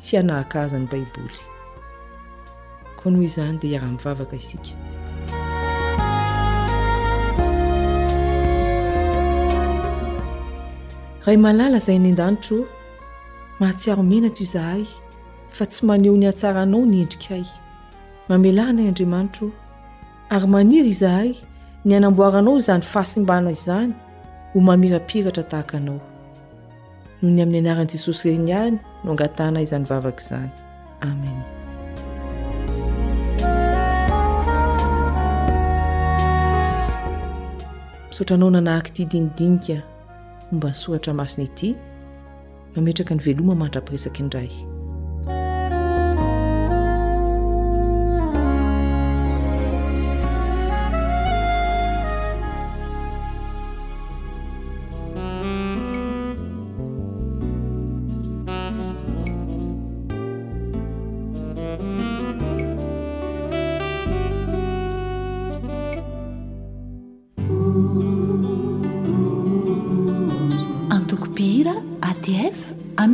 sy 0.04 0.12
hanahaka 0.18 0.56
aza 0.64 0.78
ny 0.82 0.88
baiboly 0.92 1.40
koa 2.98 3.10
noho 3.12 3.24
izany 3.30 3.56
dia 3.62 3.72
hiara-mivavaka 3.74 4.36
isika 4.44 4.72
rahay 11.22 11.38
malala 11.38 11.78
izay 11.78 12.02
ny 12.02 12.10
an-danitra 12.18 12.66
mahatsiaromenatra 13.62 14.42
izahay 14.46 14.82
fa 15.54 15.64
tsy 15.70 15.86
maneho 15.86 16.18
nihatsaranao 16.18 16.82
niendrikay 16.90 17.46
mamelahana 18.30 18.82
y 18.82 18.88
andriamanitra 18.90 19.48
ary 20.34 20.48
maniry 20.50 20.90
izahay 20.96 21.30
ny 21.86 21.92
anamboaranao 21.98 22.58
izany 22.62 22.82
fahasimbana 22.82 23.52
izany 23.54 23.94
ho 24.54 24.58
mamirapiratra 24.68 25.44
tahakanao 25.46 26.02
noho 27.22 27.30
ny 27.36 27.42
amin'ny 27.44 27.62
anaran'i 27.70 27.92
jesosy 27.94 28.26
renyiany 28.34 28.76
no 29.06 29.12
angatana 29.14 29.62
izany 29.62 29.86
vavaka 29.90 30.22
izany 30.26 30.50
amen 31.06 31.38
misaotranao 38.10 38.50
nanahaky 38.50 38.90
ity 38.92 39.06
dinidinika 39.14 39.91
fomba 40.52 40.68
ny 40.72 40.76
soratra 40.76 41.14
masina 41.16 41.48
ity 41.48 41.70
mametraka 42.76 43.16
ny 43.16 43.22
veloma 43.26 43.56
mandrapiresaka 43.56 44.18
indray 44.24 44.52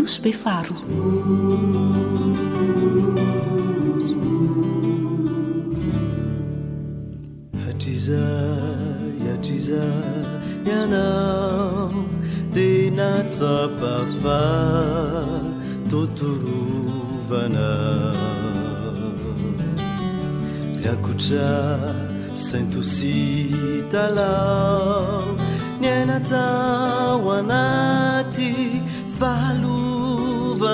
sbe 0.08 0.32
faro 0.34 0.74
hatriza 7.66 8.22
hatriza 9.26 9.84
ianao 10.68 11.92
de 12.54 12.90
natsapafa 12.98 14.42
totorovana 15.92 17.70
biakotra 20.82 21.50
saintosi 22.34 23.16
talao 23.92 25.24
ny 25.82 25.88
anatao 26.00 27.22
anaty 27.40 28.77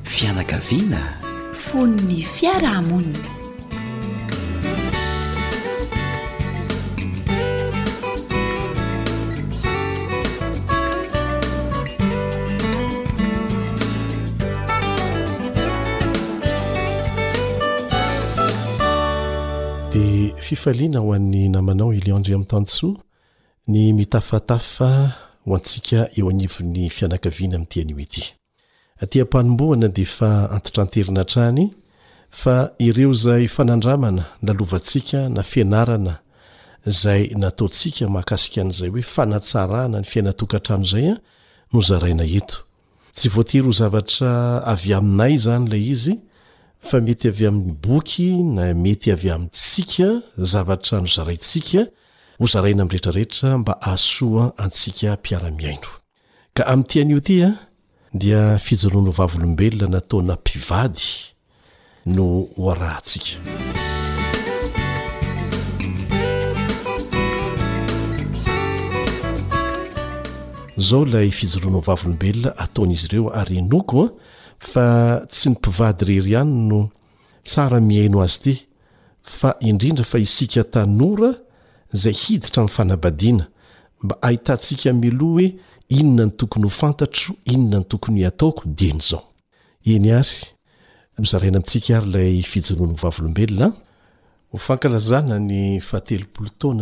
afianakaviana 0.03 1.01
fono'ny 1.63 2.23
fiarahamoninadia 2.23 3.33
fifaliana 20.45 20.99
ho 21.01 21.13
an'ny 21.13 21.49
namanao 21.49 21.95
iliondre 21.95 22.35
amin'ny 22.35 22.51
tanosoa 22.51 22.95
ny 23.69 23.93
mitafatafa 23.93 25.13
hoaika 25.45 26.09
eo'yianamtybnde 26.17 28.35
atranteinaaya 30.51 31.53
ireo 32.79 33.13
zay 33.13 33.49
fanandramana 33.49 34.25
lalovansika 34.43 35.29
na 35.29 35.43
fianaana 35.43 36.17
zay 36.87 37.27
nataotsika 37.35 38.09
mahakasik 38.09 38.59
an'zay 38.59 38.89
hoe 38.89 39.03
fanatarana 39.03 39.99
ny 40.01 40.05
fiainatokatrano 40.05 40.85
zaya 40.85 41.13
ah, 41.15 41.19
no 41.73 41.81
zaaina 41.89 42.25
eto 42.39 42.57
tsy 43.15 43.29
voatey 43.35 43.63
zavatra 43.79 44.33
avy 44.73 44.91
aminay 44.99 45.35
zany 45.45 45.67
lay 45.73 45.85
izy 45.93 46.15
fa 46.89 47.01
mety 47.01 47.29
avy 47.29 47.47
amin'ny 47.47 47.73
boky 47.87 48.29
na 48.57 48.75
mety 48.75 49.09
avy 49.13 49.31
amintsika 49.35 50.09
zavatra 50.53 51.01
no 51.01 51.07
zarayntsika 51.17 51.81
hozaraina 52.41 52.85
m'retrarehetra 52.85 53.59
mba 53.59 53.75
asoa 53.93 54.45
antsika 54.65 55.09
mpiara-mihaino 55.21 55.89
ka 56.57 56.63
amin'tian'io 56.73 57.19
itya 57.23 57.49
dia 58.21 58.41
fijoroanao 58.67 59.13
vavolombelona 59.19 59.87
nataona 59.95 60.35
mpivady 60.41 61.05
no 62.15 62.25
hoarahntsika 62.57 63.39
zao 70.87 71.03
ilay 71.07 71.31
fijoroana 71.31 71.79
vavolombelona 71.89 72.51
ataon'izy 72.65 73.07
ireo 73.07 73.31
ary 73.41 73.63
nokoa 73.63 74.09
fa 74.71 74.87
tsy 75.31 75.49
ny 75.51 75.55
mpivady 75.55 76.05
rery 76.09 76.31
ihany 76.31 76.55
no 76.69 76.81
tsara 77.49 77.81
mihaino 77.81 78.19
azy 78.27 78.35
ity 78.35 78.67
fa 79.23 79.51
indrindra 79.69 80.05
fa 80.05 80.19
isika 80.19 80.63
tanora 80.73 81.31
zay 82.01 82.13
hiditra 82.27 82.63
min'y 82.63 82.73
fanabadiana 82.77 83.47
mba 84.03 84.15
ahitantsika 84.29 84.91
miloa 85.03 85.29
hoe 85.33 85.47
inona 85.99 86.25
ny 86.27 86.33
tokony 86.39 86.65
ho 86.67 86.71
fantatro 86.71 87.37
innanyokoyyny 87.45 88.25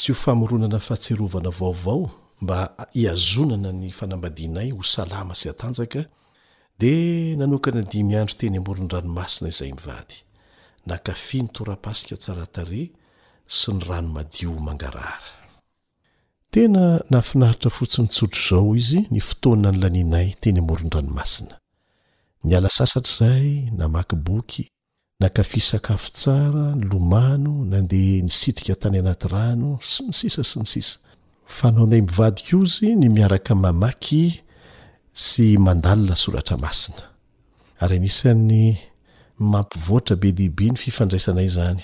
sy 0.00 0.12
hofamoronana 0.12 0.78
fahatserovana 0.78 1.50
vaovao 1.50 2.10
mba 2.40 2.72
iazonana 2.94 3.72
ny 3.72 3.90
fanambadinay 3.92 4.70
ho 4.70 4.82
salama 4.82 5.34
sy 5.34 5.48
atanjaka 5.48 6.00
de 6.80 6.90
nanokana 7.38 7.82
dimyandro 7.82 8.34
teny 8.38 8.56
amoron'ny 8.58 8.90
ranomasina 8.92 9.48
izay 9.48 9.72
mivady 9.72 10.14
nakafi 10.90 11.36
nytorapasika 11.44 12.16
tsaratare 12.22 12.82
sy 13.58 13.74
ny 13.74 13.82
rano 13.88 14.08
madio 14.16 14.52
mangarara 14.62 15.32
tena 16.52 16.84
nahafinaritra 17.10 17.70
fotsinyn 17.76 18.08
tsotro 18.12 18.42
zao 18.48 18.70
izy 18.80 19.00
ny 19.12 19.20
fotoana 19.28 19.68
ny 19.72 19.78
lanianay 19.82 20.28
teny 20.40 20.58
amoron-dranomasina 20.62 21.54
ny 22.46 22.50
ala 22.58 22.68
sasatr' 22.78 23.12
izay 23.14 23.46
namakiboky 23.78 24.62
nakafy 25.20 25.60
sakafo 25.70 26.08
tsara 26.16 26.64
ny 26.78 26.84
lomano 26.90 27.54
na 27.70 27.78
ndeha 27.86 28.18
nysitrika 28.26 28.74
tany 28.82 28.98
anaty 29.02 29.26
rano 29.34 29.70
sy 29.92 30.00
ny 30.08 30.12
sisa 30.18 30.42
sy 30.50 30.58
ny 30.62 30.68
sisa 30.74 30.96
fanao 31.58 31.86
nay 31.90 32.00
mivadikozy 32.06 32.88
ny 33.00 33.06
miaraka 33.16 33.52
mamaky 33.64 34.24
sy 35.26 35.44
mandalina 35.66 36.14
soratra 36.22 36.56
masina 36.64 37.02
ary 37.82 37.96
anisan'ny 37.98 38.64
mampivoatra 39.38 40.16
be 40.16 40.32
dehibe 40.32 40.70
ny 40.72 40.76
fifandraisanay 40.80 41.44
izany 41.50 41.82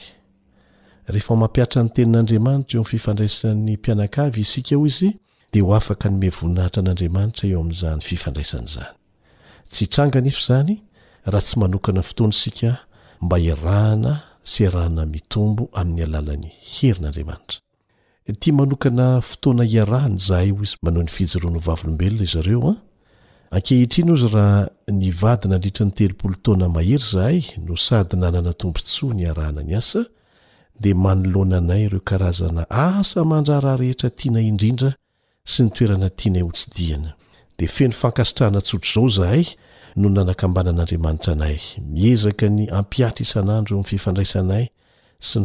rehefa 1.09 1.35
mampiatra 1.41 1.81
ny 1.85 1.91
tenin'andriamanitra 1.95 2.75
eo 2.77 2.81
amin'ny 2.81 2.91
fifandraisan'ny 2.93 3.73
mpianakavy 3.77 4.41
isika 4.47 4.75
ho 4.79 4.85
izy 4.91 5.09
dia 5.53 5.63
ho 5.67 5.73
afaka 5.81 6.07
nyme 6.11 6.29
voninahitra 6.37 6.81
an'andriamanitra 6.83 7.45
eo 7.53 7.59
amin'izany 7.63 8.01
fifandraisan'izany 8.09 8.95
tsy 9.71 9.81
hitranga 9.85 10.19
ny 10.23 10.29
ifa 10.33 10.43
zany 10.49 10.75
raha 11.31 11.45
tsy 11.47 11.55
manokana 11.61 12.01
fotoana 12.07 12.33
isika 12.39 12.71
mba 13.25 13.37
hiarahana 13.43 14.13
sy 14.53 14.63
rahana 14.75 15.03
mitombo 15.15 15.63
amin'ny 15.81 16.03
alalan'ny 16.09 16.49
herin'andriamanitra 16.75 17.59
tia 18.41 18.53
manokana 18.59 19.07
fotoana 19.29 19.63
hiarahana 19.73 20.17
zah 20.27 20.43
io 20.49 20.57
izy 20.65 20.77
manao 20.83 21.03
ny 21.05 21.11
fijiroa 21.17 21.51
no 21.55 21.59
vavolombelona 21.61 22.25
izareoa 22.29 22.71
ah. 22.73 22.79
ankehitrno 23.53 24.17
zy 24.17 24.29
raha 24.33 24.67
ny 24.89 25.13
vady 25.13 25.45
na 25.49 25.55
anritrany 25.61 25.93
teloolotona 25.93 26.69
mahery 26.69 26.99
zahay 27.11 27.43
no 27.69 27.77
sady 27.77 28.17
nanana 28.17 28.53
tombotso 28.53 29.13
ny 29.15 29.25
arana 29.31 29.63
ny 29.63 29.77
asa 29.79 30.05
de 30.81 30.95
manlonanay 30.95 31.89
reo 31.93 32.01
karazana 32.01 32.65
asa 32.71 33.25
mandrarah 33.25 33.79
rehetra 33.79 34.11
tianay 34.19 34.47
indrindra 34.53 34.91
sy 35.53 35.61
ny 35.69 35.71
toerana 35.77 36.09
tianaytsidiana 36.21 37.11
dfeno 37.61 37.93
kaitrnasotrzao 38.17 39.23
hay 39.31 39.45
oakbanan'andriamanitra 40.01 41.37
aay 41.47 41.59
miezka 41.97 42.47
nyampiatra 42.49 43.21
isanandrofindraiay 43.21 44.69
syya 45.21 45.45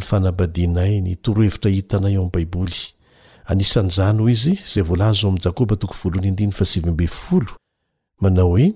manao 8.20 8.48
hoe 8.48 8.72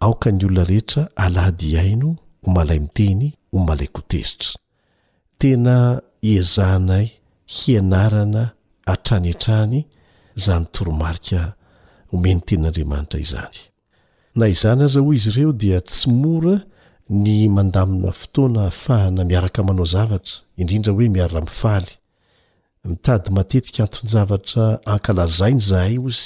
aoka 0.00 0.30
ny 0.32 0.44
olona 0.44 0.64
rehetra 0.64 1.08
aladi 1.16 1.76
aino 1.78 2.16
ho 2.42 2.50
malay 2.56 2.78
miteny 2.80 3.24
ho 3.52 3.58
malay 3.68 3.88
kotezitra 3.96 4.50
tena 5.38 5.76
hiazahanay 6.22 7.06
hianarana 7.54 8.42
atranyatrany 8.92 9.78
zany 10.42 10.64
toromarika 10.74 11.40
homeny 12.10 12.40
ten'andriamanitra 12.46 13.18
izany 13.26 13.58
na 14.38 14.44
izany 14.54 14.80
aza 14.86 15.00
hoy 15.04 15.16
izy 15.18 15.30
ireo 15.32 15.52
dia 15.62 15.78
tsy 15.88 16.04
mora 16.22 16.56
ny 17.22 17.48
mandamina 17.56 18.10
fotoana 18.20 18.62
fahana 18.82 19.22
miaraka 19.30 19.60
manao 19.68 19.86
zavatra 19.94 20.34
indrindra 20.60 20.90
hoe 20.96 21.06
miarramifaly 21.16 21.92
mitady 22.88 23.28
matetika 23.36 23.78
antony 23.84 24.08
zavatra 24.14 24.64
ankalazainy 24.94 25.60
zahay 25.70 25.96
ozy 26.06 26.22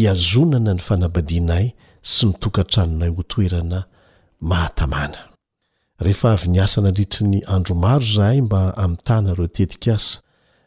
hiazonana 0.00 0.72
ny 0.76 0.82
fanabadianay 0.86 1.66
sy 2.02 2.26
nitokantranonay 2.30 3.08
ho 3.10 3.22
toerana 3.26 3.80
mahatamana 4.40 5.18
rehefa 6.02 6.32
avy 6.36 6.48
ni 6.48 6.58
asa 6.62 6.80
na 6.80 6.88
andritry 6.90 7.26
ny 7.26 7.40
andromaro 7.54 8.04
zahay 8.14 8.40
mba 8.42 8.74
ami'nytana 8.76 9.34
reo 9.34 9.46
tetika 9.46 9.94
asa 9.98 10.20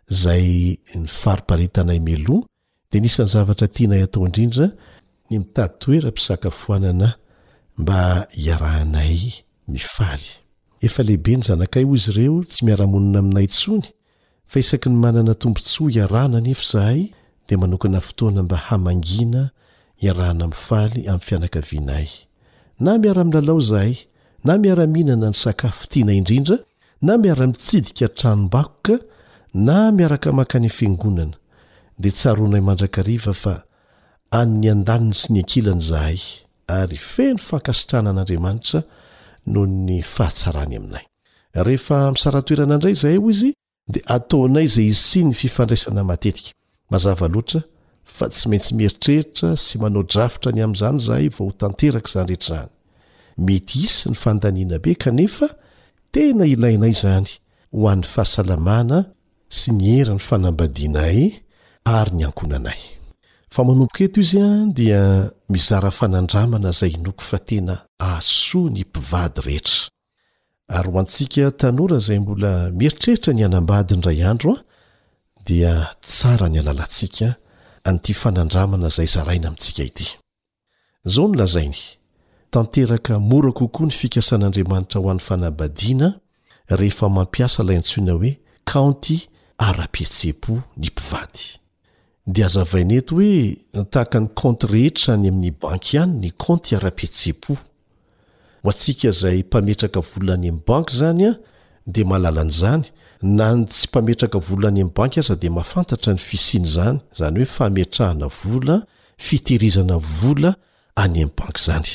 zay 0.08 0.78
ny 0.96 1.08
fariparitanay 1.08 2.00
melo 2.00 2.44
dia 2.91 3.00
nisany 3.02 3.30
zavatra 3.32 3.67
tianay 3.76 4.04
atao 4.04 4.26
indrindra 4.28 4.67
ny 5.30 5.38
mitady 5.39 5.74
toera 5.80 6.10
mpisakafoanana 6.12 7.15
mba 7.78 8.28
hiarahanay 8.32 9.20
mifaly 9.67 10.28
efa 10.82 11.04
lehibe 11.04 11.36
ny 11.38 11.41
zanakayo 11.44 11.96
izy 11.96 12.12
ireo 12.12 12.44
tsy 12.44 12.65
miara-monina 12.65 13.20
aminay 13.24 13.48
tsony 13.48 13.88
fa 14.46 14.60
isaky 14.60 14.89
ny 14.91 14.96
manana 15.00 15.34
tombotsoa 15.36 15.91
iarana 15.91 16.41
nyefa 16.44 16.67
zahay 16.74 17.02
dia 17.48 17.58
manokana 17.58 18.00
fotoana 18.04 18.44
mba 18.44 18.58
hamangina 18.58 19.50
iarahna 20.05 20.45
mifaly 20.53 21.01
amin'ny 21.09 21.23
fianakaviana 21.27 21.93
ay 22.01 22.07
na 22.85 22.91
miara-milalao 23.03 23.57
izahay 23.63 23.93
na 24.47 24.53
miara-mihinana 24.61 25.27
ny 25.33 25.37
sakafo 25.43 25.83
tiana 25.91 26.13
indrindra 26.19 26.57
na 27.07 27.13
miara-mitsidika 27.21 28.07
tranom-bakoka 28.17 28.95
na 29.67 29.77
miaraka 29.97 30.29
mankany 30.37 30.65
a 30.65 30.73
fiangonana 30.77 31.35
dia 32.01 32.09
tsaroanay 32.17 32.63
mandrakariva 32.69 33.33
fa 33.43 33.53
an'n'ny 34.39 34.67
an-daniny 34.75 35.13
sy 35.21 35.27
ny 35.33 35.41
ankilana 35.45 35.81
zahay 35.91 36.17
ary 36.79 36.97
feno 37.11 37.37
fankasitrana 37.49 38.09
an'andriamanitra 38.11 38.79
noho 39.53 39.65
ny 39.87 39.97
fahatsarany 40.15 40.75
aminay 40.81 41.06
rehefa 41.65 41.97
misara 42.15 42.39
toerana 42.47 42.75
indray 42.81 42.93
izaay 42.97 43.17
ho 43.21 43.29
izy 43.35 43.52
dia 43.93 44.02
ataonay 44.15 44.65
izay 44.69 44.89
sy 45.08 45.19
ny 45.29 45.33
fifandraisana 45.41 46.02
matetika 46.12 46.52
mazavaloatra 46.91 47.60
fa 48.17 48.27
tsy 48.33 48.49
maintsy 48.51 48.73
mieritreritra 48.77 49.53
sy 49.62 49.79
manao 49.81 50.03
drafitra 50.03 50.51
ny 50.51 50.62
amin'izany 50.65 50.99
izahay 51.01 51.29
vaoho 51.35 51.53
tanteraka 51.62 52.09
izany 52.12 52.27
rehetra 52.29 52.43
izany 52.43 52.71
mety 53.47 53.77
isy 53.87 54.12
ny 54.12 54.17
fandaniana 54.23 54.79
be 54.83 54.93
kanefa 55.03 55.47
tena 56.15 56.45
ilainay 56.53 56.95
zany 57.03 57.29
ho 57.71 57.87
an'ny 57.91 58.07
fahasalamana 58.13 58.99
sy 59.59 59.75
ni 59.77 59.93
erany 60.01 60.21
fanambadinay 60.27 61.21
ary 61.99 62.12
nyankonanay 62.19 62.81
fa 63.53 63.63
manomboka 63.67 64.01
eto 64.07 64.17
izy 64.25 64.39
a 64.43 64.49
dia 64.79 65.01
mizara 65.53 65.91
fanandramana 65.99 66.69
izay 66.75 66.93
noko 67.05 67.23
fa 67.29 67.39
tena 67.47 67.75
asoa 68.15 68.69
ny 68.75 68.81
mpivady 68.87 69.41
rehetra 69.47 69.81
ary 70.77 70.91
ho 70.91 70.99
antsika 70.99 71.51
tanora 71.62 71.97
izay 72.03 72.19
mbola 72.19 72.51
mieritreritra 72.79 73.33
ny 73.33 73.43
anambady 73.47 73.93
ndray 73.97 74.21
andro 74.31 74.53
a 74.57 75.45
dia 75.47 75.71
tsara 76.07 76.49
ny 76.51 76.59
alalantsika 76.59 77.35
an'ty 77.86 78.13
fanandramana 78.13 78.90
zay 78.90 79.08
zaraina 79.08 79.48
amintsika 79.48 79.84
ity 79.84 80.06
izao 81.06 81.27
no 81.27 81.34
lazainy 81.40 81.82
tanteraka 82.52 83.19
mora 83.19 83.52
kokoa 83.52 83.86
ny 83.90 83.94
fikasan'andriamanitra 83.94 85.00
ho 85.02 85.10
an'ny 85.12 85.19
fanabadiana 85.27 86.10
rehefa 86.69 87.10
mampiasa 87.10 87.63
ilay 87.63 87.77
antsoina 87.82 88.13
hoe 88.13 88.40
kaonty 88.65 89.17
arapetse-po 89.58 90.54
ny 90.77 90.88
mpivady 90.92 91.42
dia 92.27 92.46
azavaineto 92.46 93.15
hoe 93.15 93.58
ntahaka 93.73 94.19
ny 94.19 94.27
kante 94.42 94.65
rehetra 94.67 95.13
any 95.13 95.27
amin'ny 95.27 95.54
banky 95.62 95.98
ihany 95.98 96.13
ny 96.21 96.32
kante 96.38 96.75
ara-petse-po 96.77 97.54
ho 98.63 98.69
antsika 98.69 99.10
izay 99.10 99.40
mpametraka 99.44 100.00
volona 100.00 100.34
any 100.34 100.48
amin'ny 100.48 100.63
banky 100.67 100.98
zany 100.98 101.23
a 101.29 101.34
de 101.88 102.04
mahalalan'izany 102.04 102.84
na 103.21 103.52
ny 103.56 103.65
tsy 103.69 103.88
mpametraka 103.90 104.40
vola 104.48 104.67
any 104.69 104.82
amin'banky 104.82 105.19
aza 105.19 105.36
de 105.42 105.50
mafantatra 105.58 106.13
ny 106.13 106.19
fisiany 106.29 106.65
zany 106.73 107.00
zany 107.17 107.38
hoe 107.40 107.46
fametrahana 107.58 108.27
vola 108.40 108.75
fitehirizana 109.25 109.98
vola 110.19 110.52
any 111.04 111.17
ain'nbanky 111.23 111.62
zany 111.67 111.92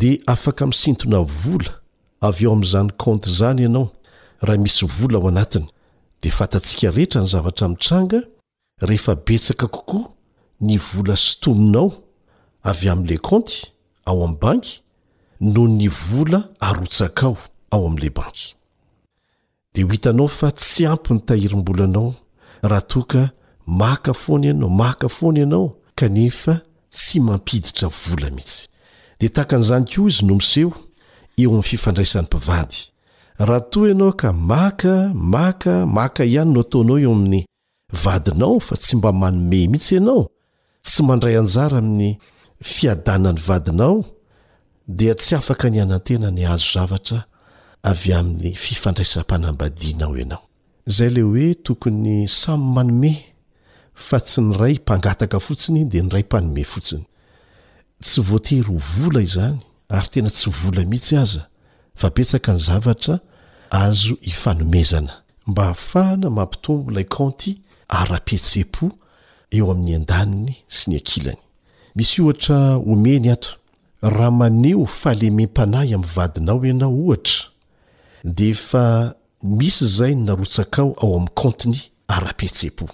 de 0.00 0.10
afaka 0.34 0.64
misintona 0.72 1.20
vola 1.42 1.70
avy 2.28 2.44
eo 2.44 2.52
amin'izany 2.52 2.90
kaonty 3.02 3.30
zany 3.40 3.62
ianao 3.64 3.92
raha 4.42 4.58
misy 4.64 4.86
vola 4.96 5.18
ao 5.18 5.28
anatiny 5.28 5.66
de 6.22 6.30
fatatsika 6.30 6.90
rehetra 6.90 7.20
ny 7.22 7.26
zavatra 7.26 7.68
mitranga 7.68 8.18
rehefa 8.88 9.14
betsaka 9.14 9.66
kokoa 9.66 10.06
ny 10.60 10.76
vola 10.78 11.16
sotominao 11.16 11.88
avy 12.62 12.88
amin'ila 12.88 13.18
konty 13.18 13.56
ao 14.06 14.24
amin'nbanky 14.24 14.80
no 15.40 15.66
ny 15.68 15.86
vola 15.88 16.40
arotsakao 16.60 17.36
ao 17.70 17.86
amin'lay 17.86 18.10
banky 18.18 18.56
de 19.74 19.82
ho 19.84 19.88
hitanao 19.92 20.28
fa 20.38 20.48
tsy 20.58 20.84
ampiny 20.92 21.20
tahirym-bola 21.26 21.84
anao 21.86 22.10
raha 22.68 22.82
toa 22.90 23.04
ka 23.12 23.22
maka 23.66 24.12
foany 24.22 24.48
anao 24.50 24.68
maka 24.82 25.06
foany 25.16 25.38
ianao 25.42 25.64
kanefa 25.98 26.54
tsy 26.94 27.16
mampiditra 27.26 27.86
vola 28.00 28.28
mihitsy 28.36 28.60
de 29.20 29.26
tahakan'izany 29.34 29.84
keoa 29.90 30.08
izy 30.12 30.22
no 30.28 30.34
miseho 30.40 30.70
eo 31.42 31.48
amin'ny 31.52 31.68
fifandraisan'ny 31.68 32.24
mpivady 32.28 32.78
raha 33.44 33.60
toa 33.72 33.86
ianao 33.92 34.12
ka 34.20 34.28
maka 34.52 34.94
maka 35.34 35.74
maka 35.98 36.22
ihany 36.32 36.50
no 36.54 36.60
ataonao 36.66 36.96
eo 37.02 37.12
amin'ny 37.16 37.40
vadinao 38.04 38.56
fa 38.66 38.74
tsy 38.82 38.92
mba 38.98 39.10
manomey 39.20 39.64
mihitsy 39.70 39.94
ianao 39.98 40.22
tsy 40.86 41.00
mandray 41.08 41.36
anjara 41.42 41.78
amin'ny 41.78 42.10
fiadanany 42.72 43.40
vadinao 43.48 43.96
dia 44.98 45.14
tsy 45.14 45.32
afaka 45.38 45.66
ny 45.70 45.78
anantena 45.82 46.28
ny 46.36 46.42
azo 46.54 46.68
zavatra 46.74 47.20
avy 47.82 48.12
amin'ny 48.12 48.54
fifandraisampanambadianao 48.54 50.16
ianao 50.16 50.44
zay 50.86 51.08
le 51.16 51.22
hoe 51.22 51.54
tokony 51.54 52.28
samy 52.28 52.64
manome 52.74 53.12
fa 53.94 54.20
tsy 54.20 54.40
ny 54.40 54.56
ray 54.56 54.74
mpangataka 54.80 55.40
fotsiny 55.40 55.84
dea 55.84 56.02
ny 56.02 56.08
ray 56.12 56.22
mpanome 56.22 56.64
fotsiny 56.64 57.04
tsy 58.00 58.20
voatery 58.20 58.60
ho 58.60 58.74
vola 58.76 59.22
izany 59.22 59.58
ary 59.88 60.08
tena 60.10 60.30
tsy 60.30 60.50
vola 60.50 60.84
mihitsy 60.84 61.16
aza 61.16 61.46
fa 61.94 62.10
petsaka 62.10 62.52
ny 62.52 62.58
zavatra 62.58 63.20
azo 63.70 64.14
ifanomezana 64.22 65.22
mba 65.46 65.68
afahana 65.68 66.30
mampitombo 66.30 66.92
ilay 66.92 67.04
kanty 67.04 67.60
aryapetsepo 67.88 68.90
eo 69.50 69.70
amin'ny 69.72 69.94
an-daniny 69.96 70.56
sy 70.68 70.90
ny 70.90 70.96
akilany 70.96 71.38
misy 71.96 72.20
ohatra 72.22 72.76
omeny 72.76 73.30
ato 73.32 73.56
raha 74.02 74.30
maneo 74.30 74.84
fahlemem-panahy 74.86 75.94
ami'ny 75.94 76.10
vadinao 76.16 76.64
ianao 76.66 76.98
ohatra 77.06 77.49
de 78.24 78.48
efa 78.50 79.14
misy 79.42 79.84
zay 79.86 80.12
n 80.14 80.24
narotsakao 80.26 80.94
ao 81.02 81.16
amin'ny 81.16 81.30
kantiny 81.34 81.78
ara-pietse-po 82.08 82.88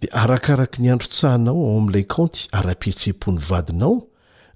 de 0.00 0.08
arakaraky 0.12 0.82
ny 0.82 0.90
androtsahanao 0.92 1.56
ao 1.56 1.78
amn'ilay 1.78 2.06
kanty 2.14 2.48
ara-pietse-po 2.52 3.32
ny 3.32 3.40
vadinao 3.48 4.08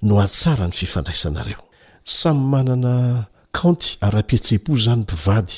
no 0.03 0.21
atsara 0.21 0.67
ny 0.69 0.73
fifandraisanareo 0.73 1.61
samy 2.05 2.41
manana 2.51 3.27
kaonty 3.53 3.97
ara-pihetse-po 4.01 4.77
zany 4.77 5.03
mpivady 5.05 5.55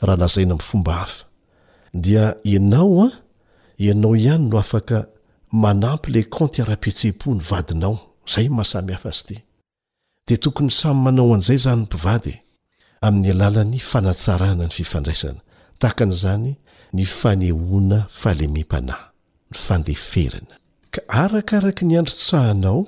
raha 0.00 0.16
lazaina 0.16 0.54
ami'fomba 0.54 0.94
hafa 0.94 1.24
dia 1.94 2.34
ianao 2.44 3.04
a 3.04 3.10
ianao 3.78 4.16
ihany 4.16 4.48
no 4.48 4.58
afaka 4.58 5.06
manampy 5.52 6.10
la 6.12 6.22
kanty 6.22 6.62
ara-pets-po 6.62 7.34
ny 7.34 7.40
vadinao 7.50 7.98
zay 8.34 8.48
mahasamy 8.48 8.92
hafa 8.92 9.08
azy 9.08 9.24
ty 9.24 9.42
de 10.28 10.36
tokony 10.40 10.70
samy 10.70 11.00
manao 11.02 11.34
an'izay 11.34 11.56
zany 11.58 11.80
n 11.82 11.86
mpivady 11.86 12.41
amin'ny 13.02 13.30
alalan'ny 13.34 13.78
fanatsarana 13.92 14.62
ny 14.68 14.74
fifandraisana 14.78 15.40
tahakan'izany 15.82 16.46
ny 16.98 17.04
fanehona 17.18 17.98
fahlemem-panahy 18.22 19.02
ny 19.52 19.58
fandeferana 19.66 20.56
ka 20.94 21.00
arakaraka 21.24 21.82
ny 21.88 21.94
androtsahanao 22.00 22.78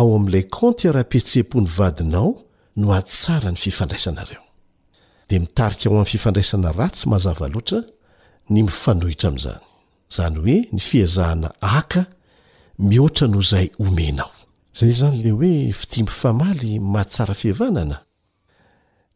ao 0.00 0.08
amin'ilay 0.16 0.44
kante 0.58 0.84
ara-pitseham-pony 0.92 1.68
vadinao 1.78 2.28
no 2.82 2.88
atsara 3.00 3.50
ny 3.54 3.58
fifandraisanareo 3.66 4.42
dia 5.30 5.40
mitarika 5.44 5.86
ao 5.90 5.96
amin'ny 5.96 6.12
fifandraisana 6.14 6.70
ratsy 6.80 7.04
mazava 7.12 7.46
loatra 7.54 7.80
ny 8.52 8.58
mifanohitra 8.68 9.28
amin'izany 9.28 9.60
izany 10.12 10.38
hoe 10.44 10.56
ny 10.76 10.80
fiazahana 10.90 11.50
haka 11.74 12.02
mihoatra 12.90 13.26
no 13.32 13.38
izay 13.46 13.68
omenao 13.86 14.32
izay 14.74 14.92
zany 15.02 15.18
le 15.24 15.30
hoe 15.40 15.52
fitiampy 15.80 16.14
famaly 16.22 16.72
mahatsara 16.92 17.34
fihavanana 17.42 17.98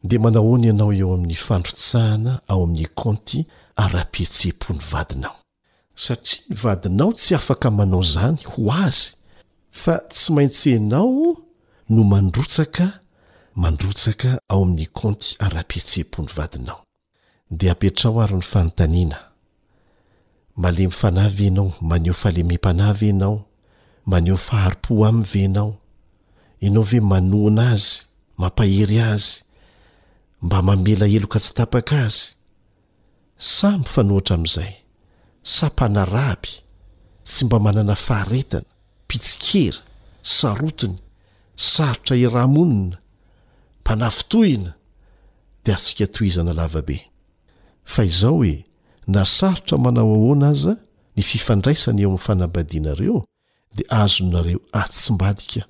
dea 0.05 0.19
manahoany 0.25 0.67
ianao 0.67 0.93
eo 0.99 1.11
amin'ny 1.15 1.35
fandrotsahana 1.47 2.33
ao 2.51 2.61
amin'ny 2.65 2.87
konty 3.01 3.39
ara-pitsem-po 3.83 4.69
ny 4.77 4.81
vadinao 4.93 5.37
satria 6.03 6.41
ny 6.51 6.55
vadinao 6.63 7.11
tsy 7.17 7.33
afaka 7.39 7.69
manao 7.79 8.03
izany 8.09 8.41
ho 8.51 8.61
azy 8.85 9.11
fa 9.81 9.95
tsy 10.11 10.27
maintsy 10.35 10.71
anao 10.79 11.27
no 11.93 12.03
mandrotsaka 12.11 12.87
mandrotsaka 13.63 14.31
ao 14.53 14.63
amin'ny 14.67 14.87
konty 15.01 15.29
ara-petse-po 15.45 16.19
ny 16.25 16.29
vadinao 16.37 16.81
dia 17.59 17.73
apetrao 17.75 18.21
ary 18.23 18.37
ny 18.39 18.43
fanontaniana 18.51 19.19
malemy 20.63 20.93
fanavy 21.01 21.47
anao 21.49 21.71
maneho 21.89 22.15
falemem-panavy 22.23 23.11
anao 23.15 23.39
maneho 24.11 24.37
fahari-po 24.47 25.07
amiy 25.09 25.25
ve 25.33 25.49
nao 25.49 25.71
ianao 26.61 26.83
ve 26.83 27.01
manoana 27.01 27.65
azy 27.75 27.95
mampahery 28.39 29.01
azy 29.01 29.43
mba 30.45 30.61
mamela 30.67 31.07
heloka 31.13 31.39
tsy 31.43 31.53
tapaka 31.59 31.97
azy 32.07 32.25
sa 33.57 33.69
mifanoatra 33.81 34.35
amin'izay 34.37 34.73
sa 35.55 35.65
mpanaraby 35.73 36.53
tsy 37.31 37.41
mba 37.47 37.59
manana 37.67 37.95
faharetana 38.07 38.69
mpitsikera 39.05 39.81
sarotiny 40.37 40.97
sarotra 41.73 42.15
iramonina 42.25 42.97
mpanahfitohina 43.81 44.71
dia 45.65 45.75
asika 45.79 46.05
to 46.15 46.21
izana 46.29 46.53
lavabe 46.61 46.99
fa 47.93 48.03
izao 48.11 48.37
hoe 48.39 48.55
na 49.13 49.23
sarotra 49.37 49.77
manao 49.85 50.13
ahoana 50.17 50.47
aza 50.53 50.73
ny 51.17 51.23
fifandraisany 51.31 52.01
eo 52.05 52.09
amin'ny 52.11 52.25
fanambadianareo 52.27 53.17
dia 53.77 53.89
azonareo 54.01 54.61
atsimbadika 54.83 55.61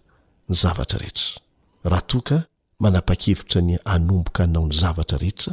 ny 0.49 0.55
zavatra 0.63 0.99
rehetrarahtoka 1.03 2.37
manapa-kevitra 2.81 3.61
ny 3.63 3.75
anomboka 3.85 4.45
anao 4.45 4.67
ny 4.69 4.75
zavatra 4.83 5.19
rehetra 5.19 5.53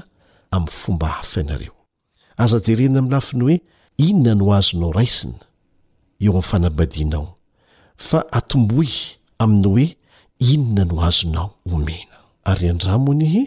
amin'ny 0.55 0.73
fomba 0.81 1.07
hafy 1.19 1.39
anareo 1.43 1.75
azajerena 2.43 2.97
aminylafiny 3.01 3.41
hoe 3.43 3.57
inona 4.07 4.33
no 4.39 4.47
azonao 4.57 4.91
raisina 4.97 5.43
eo 6.23 6.29
amin'ny 6.31 6.43
fanabadianao 6.49 7.27
fa 8.07 8.19
atomboy 8.39 8.89
aminy 9.43 9.65
hoe 9.73 9.87
inona 10.53 10.83
no 10.89 10.97
azonao 11.07 11.47
omena 11.75 12.17
ary 12.49 12.65
andramoana 12.73 13.23
ihy 13.29 13.43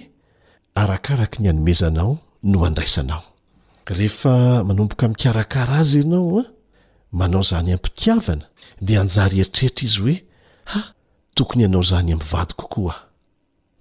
arakaraka 0.81 1.37
ny 1.43 1.49
anomezanao 1.51 2.13
no 2.51 2.59
andraisanao 2.69 3.23
rehefa 3.87 4.33
manomboka 4.69 5.05
mikarakara 5.11 5.75
azy 5.83 6.01
anaoa 6.05 6.41
ah, 6.43 6.49
manao 7.19 7.43
zany 7.51 7.71
ammpitiavana 7.77 8.47
dia 8.87 8.99
anjary 9.03 9.37
eritrehitra 9.41 9.85
izy 9.89 10.01
hoe 10.05 10.17
ah 10.75 10.85
tokony 11.37 11.63
ianao 11.65 11.83
izany 11.87 12.11
amivadikokoa 12.15 12.97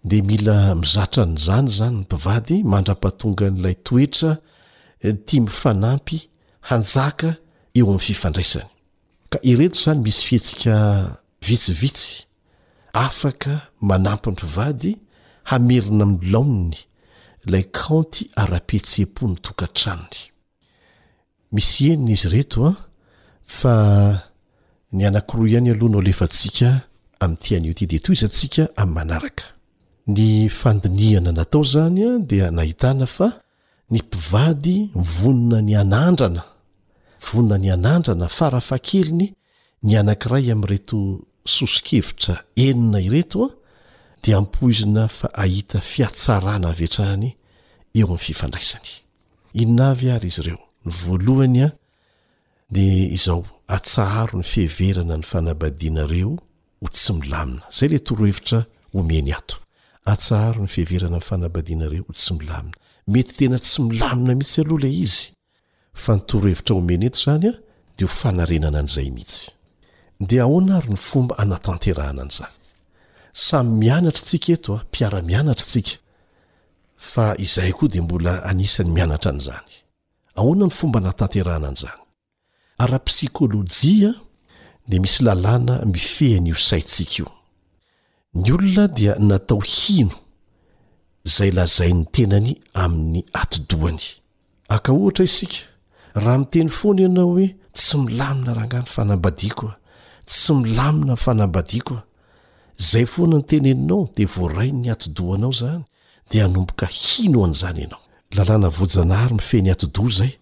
de 0.05 0.19
mila 0.19 0.75
mizatra 0.75 1.23
ny 1.27 1.37
zany 1.39 1.69
zany 1.71 1.95
ny 1.97 2.01
mpivady 2.03 2.63
mandra-pahatonga 2.67 3.47
n'lay 3.53 3.75
toetra 3.87 4.33
nti 5.03 5.35
eh, 5.37 5.41
mifanampy 5.43 6.17
hanjaka 6.69 7.29
eo 7.77 7.87
amyiandayetozany 7.97 9.99
misy 10.03 10.21
fihetsika 10.27 10.75
vitsivitsy 11.47 12.13
afaka 13.05 13.51
manampy 13.89 14.29
npivady 14.31 14.91
hamerina 15.49 16.05
mi 16.05 16.17
lamny 16.33 16.77
lay 17.51 17.63
kanty 17.63 18.23
arapetsepo 18.35 19.23
ny 19.27 19.35
tokatranony 19.39 20.29
ny 30.07 30.49
fandinihana 30.49 31.31
natao 31.31 31.63
zanya 31.63 32.19
dia 32.19 32.51
nahitana 32.51 33.05
fa 33.07 33.39
ny 33.89 33.99
mpivady 34.03 34.91
vonina 34.95 35.61
ny 35.61 35.77
anandrana 35.79 36.43
vonina 37.31 37.57
ny 37.57 37.71
anandrana 37.73 38.27
farafakiliny 38.27 39.33
ny 39.83 39.93
anankiray 39.99 40.51
ami'reto 40.53 40.97
sosokevitra 41.45 42.43
enina 42.55 42.99
iretoa 43.01 43.49
de 44.23 44.33
ampoizina 44.35 45.07
fa 45.07 45.31
ahita 45.33 45.79
fiatsarana 45.91 46.67
avetrahany 46.75 47.29
eo 47.95 48.05
amin'n 48.05 48.19
fifandraisany 48.27 48.91
inna 49.61 49.87
vy 49.99 50.07
ary 50.15 50.27
izy 50.31 50.41
ireo 50.43 50.59
ny 50.87 50.91
voalohanya 50.99 51.67
di 52.73 52.85
izao 53.15 53.43
atsaharo 53.67 54.35
ny 54.39 54.43
fheverana 54.51 55.15
ny 55.17 55.23
fanabadianareo 55.31 56.33
ho 56.81 56.87
tsy 56.93 57.11
milamina 57.21 57.63
zay 57.77 57.87
le 57.89 57.99
torohevitra 58.03 58.65
omeny 58.99 59.31
ato 59.31 59.62
atsahary 60.05 60.61
ny 60.63 60.67
feheverana 60.69 61.17
ny 61.19 61.23
fanabadianareo 61.27 62.11
tsy 62.13 62.33
milaminna 62.39 62.77
mety 63.07 63.33
tena 63.37 63.57
tsy 63.59 63.81
milamina 63.87 64.35
mihitsy 64.35 64.61
aloha 64.61 64.81
lay 64.83 64.95
izy 65.05 65.23
fa 66.03 66.11
nitorohevitra 66.15 66.73
omeny 66.79 67.05
eto 67.07 67.19
izany 67.19 67.47
a 67.49 67.55
dia 67.95 68.07
ho 68.07 68.11
fanarenana 68.21 68.79
an'izay 68.83 69.09
mihitsy 69.15 69.45
dia 70.27 70.43
ahoana 70.47 70.73
ary 70.77 70.89
ny 70.93 70.99
fomba 71.09 71.33
anatanterahna 71.43 72.21
an'izany 72.25 72.53
samy 73.45 73.69
mianatra 73.81 74.23
tsika 74.27 74.49
eto 74.55 74.71
a 74.77 74.81
mpiara-mianatra 74.87 75.65
tsika 75.71 75.93
fa 77.11 77.25
izay 77.45 77.71
koa 77.77 77.89
dia 77.93 78.01
mbola 78.05 78.31
anisany 78.49 78.89
mianatra 78.95 79.29
an'izany 79.33 79.71
ahoana 80.39 80.65
ny 80.67 80.71
fomba 80.79 80.97
anatanterahna 81.01 81.67
an'izany 81.71 82.01
ara- 82.83 83.03
psikôlôjiaa 83.09 84.13
dia 84.89 84.99
misy 85.03 85.19
lalàna 85.25 85.73
mifehin'io 85.93 86.57
saintsika 86.67 87.15
io 87.19 87.29
ny 88.35 88.49
olona 88.53 88.87
dia 88.87 89.15
natao 89.19 89.59
hino 89.61 90.11
zay 91.25 91.51
lazay 91.51 91.93
ny 91.93 92.05
tenany 92.11 92.55
amin'ny 92.73 93.23
atdohany 93.33 94.01
aka 94.69 94.91
ohatra 94.93 95.25
isika 95.25 95.57
raha 96.15 96.37
miteny 96.41 96.69
foany 96.69 97.01
ianao 97.01 97.29
hoe 97.33 97.55
tsy 97.73 97.97
milamina 97.97 98.53
raha 98.53 98.67
nganofanabadiakoa 98.67 99.73
tsy 100.29 100.53
milamina 100.53 101.13
nyfanambadiakoa 101.13 102.01
zay 102.77 103.05
foana 103.05 103.35
ny 103.37 103.43
teneninao 103.45 104.09
de 104.15 104.25
voarainny 104.25 104.89
atidoanao 104.91 105.51
zany 105.51 105.81
de 106.31 106.41
abo 106.43 106.65
hinoanzany 106.89 107.87
aoahaeyayaeibei 108.33 110.33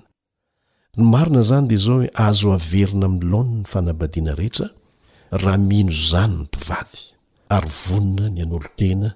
ny 0.97 1.03
marina 1.13 1.39
izany 1.45 1.65
dia 1.69 1.77
zao 1.85 1.95
hoe 1.97 2.09
azo 2.27 2.47
haverina 2.55 3.05
ami'ny 3.09 3.23
laon 3.31 3.49
ny 3.59 3.65
fanabadiana 3.71 4.31
rehetra 4.39 4.67
raha 5.41 5.57
mino 5.69 5.91
zany 6.09 6.33
ny 6.35 6.41
mpivady 6.45 6.99
ary 7.55 7.69
vonina 7.85 8.27
ny 8.35 8.41
an'olo-tena 8.43 9.09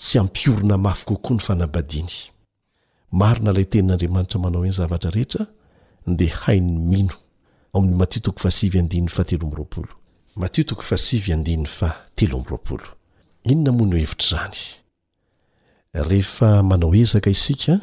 sy 0.00 0.18
ampiorina 0.18 0.76
mafy 0.78 1.04
kokoa 1.04 1.36
ny 1.36 1.42
fanabadiany 1.44 2.12
marona 3.20 3.50
ilay 3.52 3.66
tenin'andriamanitra 3.72 4.38
manao 4.44 4.64
hen 4.64 4.72
zavatra 4.78 5.10
rehetra 5.14 5.46
dea 6.18 6.34
hainy 6.42 6.78
mino 6.90 7.14
ao 7.74 7.78
amin'ny 7.80 7.96
matiotoko 8.00 8.38
fasivy 8.44 8.78
andiny 8.78 9.08
fatelomropolo 9.08 9.92
matiotoko 10.36 10.82
fasivy 10.82 11.32
andiny 11.32 11.66
fa 11.66 11.90
teloam 12.16 12.44
roapolo 12.50 12.86
inona 13.44 13.72
mony 13.72 14.00
hevitr' 14.00 14.28
zany 14.30 14.60
rehefa 15.92 16.62
manao 16.62 16.94
ezaka 16.94 17.30
isika 17.30 17.80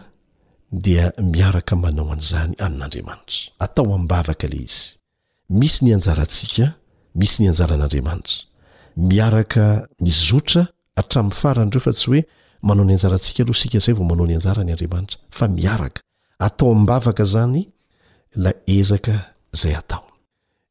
dia 0.71 1.11
miaraka 1.23 1.75
manao 1.75 2.11
an'izany 2.13 2.53
amin'andriamanitra 2.65 3.39
atao 3.59 3.93
ai'bavaka 3.95 4.47
le 4.47 4.57
izy 4.67 4.83
misy 5.59 5.85
ny 5.85 5.93
anjarantsika 5.93 6.65
misy 7.15 7.37
ny 7.41 7.49
anjaran'andriamanitra 7.49 8.35
miaraka 8.95 9.87
ny 9.99 10.11
zotra 10.11 10.67
atramin'ny 11.01 11.37
faranyireo 11.41 11.81
fa 11.85 11.93
tsy 11.97 12.07
hoe 12.09 12.21
manao 12.67 12.85
ny 12.87 12.93
anjarantsika 12.95 13.41
aloha 13.47 13.53
isika 13.69 13.81
zay 13.87 13.93
vao 13.97 14.05
manao 14.09 14.27
ny 14.29 14.35
anjara 14.37 14.61
ny 14.65 14.71
andriamanitra 14.73 15.19
fa 15.37 15.45
miaraka 15.55 16.01
atao 16.45 16.69
amibavaka 16.73 17.23
zany 17.33 17.61
la 18.43 18.51
ezaka 18.77 19.15
izay 19.55 19.75
atao 19.81 20.05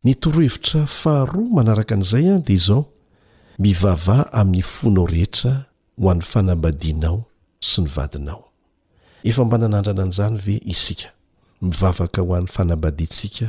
ny 0.05 0.13
torohevitra 0.23 0.81
faharoa 1.01 1.49
manaraka 1.57 1.93
an'izay 1.97 2.27
a 2.31 2.37
dia 2.47 2.57
izao 2.61 2.83
mivavaha 3.65 4.25
amin'ny 4.41 4.63
fonao 4.75 5.07
rehetra 5.13 5.53
ho 6.01 6.05
an'ny 6.13 6.25
fanabadianao 6.31 7.19
sy 7.69 7.79
ny 7.85 7.89
vadinao 7.97 8.43
efa 9.29 9.41
mbananandrana 9.47 10.03
an'izany 10.07 10.37
ve 10.47 10.57
isika 10.75 11.09
mivavaka 11.65 12.19
ho 12.25 12.31
an'ny 12.39 12.51
fanabadiantsika 12.57 13.47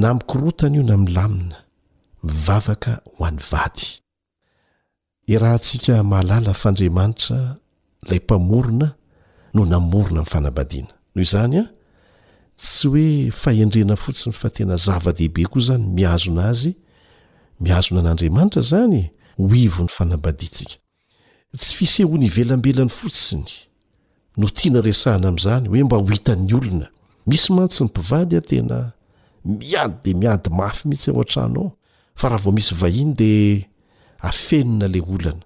na 0.00 0.08
mikirotana 0.16 0.74
io 0.78 0.82
na 0.90 0.96
milamina 1.04 1.56
mivavaka 2.26 2.92
ho 3.12 3.20
an'ny 3.28 3.40
vady 3.50 3.88
e 5.30 5.36
raha 5.38 5.56
ntsika 5.58 5.94
mahalala 6.10 6.52
fandriamanitra 6.62 7.38
lay 8.08 8.18
mpamorona 8.24 8.88
no 9.54 9.62
namorona 9.72 10.20
n'fanabadiana 10.24 10.92
nohy 11.14 11.26
zany 11.32 11.56
a 11.58 11.64
tsy 12.62 12.86
hoe 12.90 13.08
faendrena 13.40 13.94
fotsiny 14.04 14.32
fa 14.40 14.48
tena 14.56 14.76
zava-dehibe 14.84 15.42
koa 15.52 15.60
zany 15.66 15.84
miazona 15.96 16.42
azymiazona 16.50 18.08
adrmaitra 18.14 18.60
zanio 18.70 19.04
nyaaad 19.38 20.44
tsy 21.60 21.70
fisehony 21.78 22.24
ivelambelany 22.30 22.88
fotsiny 23.00 23.50
no 24.40 24.46
tiana 24.56 24.80
resahana 24.88 25.26
am'zany 25.32 25.64
hoe 25.70 25.82
mba 25.86 25.96
ho 25.98 26.04
hita'nyolona 26.12 26.86
misy 27.28 27.48
mantsy 27.56 27.80
ny 27.84 27.88
mpivady 27.90 28.34
a 28.36 28.40
tena 28.50 28.78
miady 29.60 29.94
de 30.04 30.10
miady 30.20 30.48
mafy 30.58 30.82
mihitsy 30.88 31.10
ao 31.10 31.20
antranoao 31.20 31.68
fa 32.18 32.26
raha 32.28 32.42
vao 32.44 32.52
misy 32.56 32.74
vahiny 32.82 33.12
de 33.20 33.32
afenona 34.18 34.86
la 34.88 35.00
olana 35.14 35.44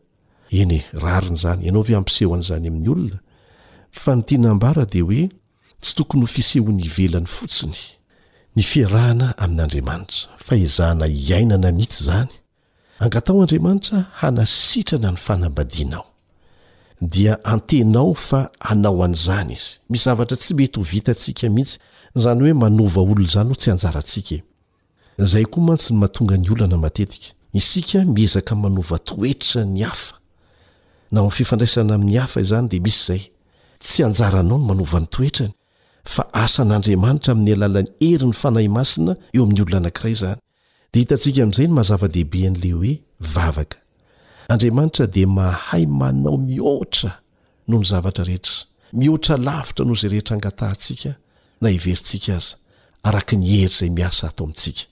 eny 0.50 0.72
e 0.72 0.80
rarina 0.92 1.36
izany 1.36 1.68
anao 1.68 1.82
ave 1.82 1.94
ampiseho 1.98 2.34
an'izany 2.34 2.66
amin'ny 2.70 2.88
olona 2.94 3.18
fa 4.02 4.12
nytianambara 4.16 4.84
dia 4.92 5.04
hoe 5.08 5.22
tsy 5.82 5.92
tokony 5.96 6.22
ho 6.24 6.28
fisehoany 6.34 6.84
ivelany 6.88 7.26
fotsiny 7.36 7.78
ny 8.56 8.62
fiarahana 8.70 9.26
amin'andriamanitra 9.42 10.30
fa 10.46 10.54
izana 10.66 11.04
hiainana 11.10 11.68
mihitsy 11.76 12.00
izany 12.04 12.30
angatao 13.04 13.42
andriamanitra 13.42 13.98
hanasitrana 14.20 15.08
ny 15.14 15.18
fanambadianao 15.26 16.06
dia 17.12 17.34
antenao 17.54 18.14
fa 18.28 18.40
hanao 18.66 18.98
an'izany 19.04 19.52
izy 19.56 19.68
mis 19.90 20.02
zavatra 20.06 20.36
tsy 20.36 20.52
mety 20.58 20.76
ho 20.80 20.84
vitantsika 20.92 21.48
mihitsy 21.50 21.78
izany 22.16 22.40
hoe 22.42 22.52
manova 22.62 23.00
olonaizany 23.02 23.48
ho 23.50 23.54
tsy 23.60 23.68
anjarantsikae 23.70 24.38
izay 25.24 25.44
koa 25.50 25.64
mantsy 25.66 25.88
ny 25.92 25.96
mahatonga 26.00 26.36
ny 26.36 26.48
olana 26.52 26.76
matetika 26.84 27.30
isika 27.52 27.98
miezaka 28.04 28.54
manova 28.56 28.98
toetra 28.98 29.64
ny 29.64 29.82
hafa 29.84 30.14
naho 31.10 31.26
nyfifandraisana 31.28 31.94
amin'ny 31.94 32.16
hafa 32.20 32.40
izany 32.44 32.68
dia 32.68 32.80
misy 32.80 33.00
izay 33.02 33.22
tsy 33.82 34.04
anjara 34.04 34.38
anao 34.40 34.58
ny 34.60 34.66
manova 34.68 34.98
ny 35.02 35.08
toetrany 35.14 35.52
fa 36.14 36.22
asan'andriamanitra 36.44 37.30
amin'ny 37.34 37.52
alalany 37.56 37.90
hery 38.00 38.26
ny 38.30 38.36
fanahy 38.42 38.68
masina 38.76 39.12
eo 39.36 39.42
amin'ny 39.44 39.62
olona 39.62 39.78
anankiray 39.84 40.12
izany 40.16 40.38
dia 40.92 41.00
hitantsika 41.02 41.40
amin'izay 41.46 41.68
ny 41.68 41.72
mazava-dehibe 41.78 42.40
an'le 42.50 42.70
hoe 42.78 42.94
vavaka 43.34 43.76
andriamanitra 44.52 45.06
dia 45.14 45.28
mahay 45.38 45.84
manao 46.00 46.36
mihoatra 46.46 47.10
noho 47.68 47.82
ny 47.82 47.86
zavatra 47.92 48.24
rehetra 48.30 48.56
mihoatra 48.98 49.36
lavitra 49.46 49.84
noho 49.84 49.98
izay 50.00 50.12
rehetra 50.14 50.34
angatahantsika 50.40 51.12
na 51.60 51.68
iverintsika 51.76 52.32
aza 52.40 52.54
araka 53.08 53.36
ny 53.36 53.44
hery 53.52 53.74
zay 53.80 53.90
miasa 53.92 54.24
atao 54.32 54.44
amintsika 54.48 54.91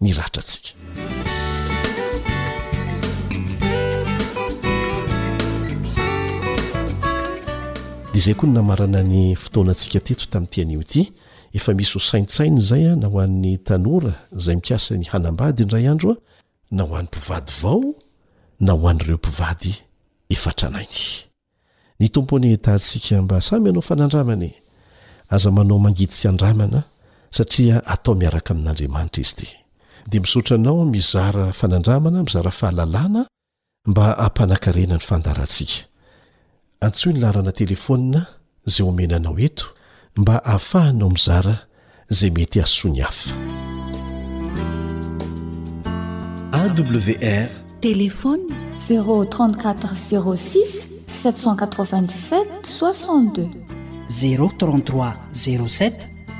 ny 0.00 0.12
rahtratsika 0.16 0.70
dea 8.12 8.14
izay 8.18 8.34
koa 8.34 8.46
ny 8.48 8.52
namarana 8.56 9.00
ny 9.02 9.36
fotoanantsika 9.36 10.00
teto 10.00 10.26
tamin'ny 10.26 10.50
tianio 10.52 10.80
ity 10.84 11.02
efa 11.56 11.72
misy 11.74 11.92
ho 11.96 12.00
saintsaina 12.00 12.58
izay 12.60 12.92
a 12.92 12.96
na 12.96 13.06
ho 13.08 13.18
an'ny 13.24 13.56
tanora 13.58 14.12
zay 14.36 14.56
mikasany 14.56 15.04
hanambady 15.12 15.62
indray 15.64 15.88
andro 15.88 16.12
a 16.16 16.16
na 16.70 16.82
ho 16.84 16.96
an'nympivady 16.96 17.52
vao 17.62 17.82
na 18.60 18.72
ho 18.76 18.88
an'ireo 18.88 19.16
mpivady 19.16 19.74
efatranainyy 20.28 21.24
ny 22.00 22.08
tompony 22.12 22.52
tantsika 22.60 23.22
mba 23.22 23.40
samy 23.40 23.68
ianao 23.72 23.82
fanandramana 23.82 24.50
aza 25.32 25.50
manao 25.50 25.78
mangidy 25.78 26.12
tsy 26.12 26.28
andramana 26.28 26.82
satria 27.32 27.80
atao 27.88 28.12
miaraka 28.14 28.50
amin'andriamanitra 28.54 29.22
izy 29.24 29.32
ity 29.32 29.46
dia 30.08 30.20
misaotra 30.20 30.54
anao 30.56 30.84
mizara 30.84 31.52
fanandramana 31.52 32.22
mizara 32.22 32.50
fahalalàna 32.50 33.22
mba 33.88 34.04
hampanankarena 34.22 34.94
ny 34.96 35.00
fandarantsia 35.08 35.82
antsoi 36.80 37.12
ny 37.12 37.20
lalana 37.20 37.52
telefonna 37.52 38.22
zay 38.66 38.86
homenanao 38.86 39.38
eto 39.46 39.66
mba 40.18 40.32
hahafahanao 40.44 41.10
mizara 41.10 41.54
zay 42.18 42.30
mety 42.30 42.60
asoany 42.62 43.00
hafawrtelefn0306 43.06 44.16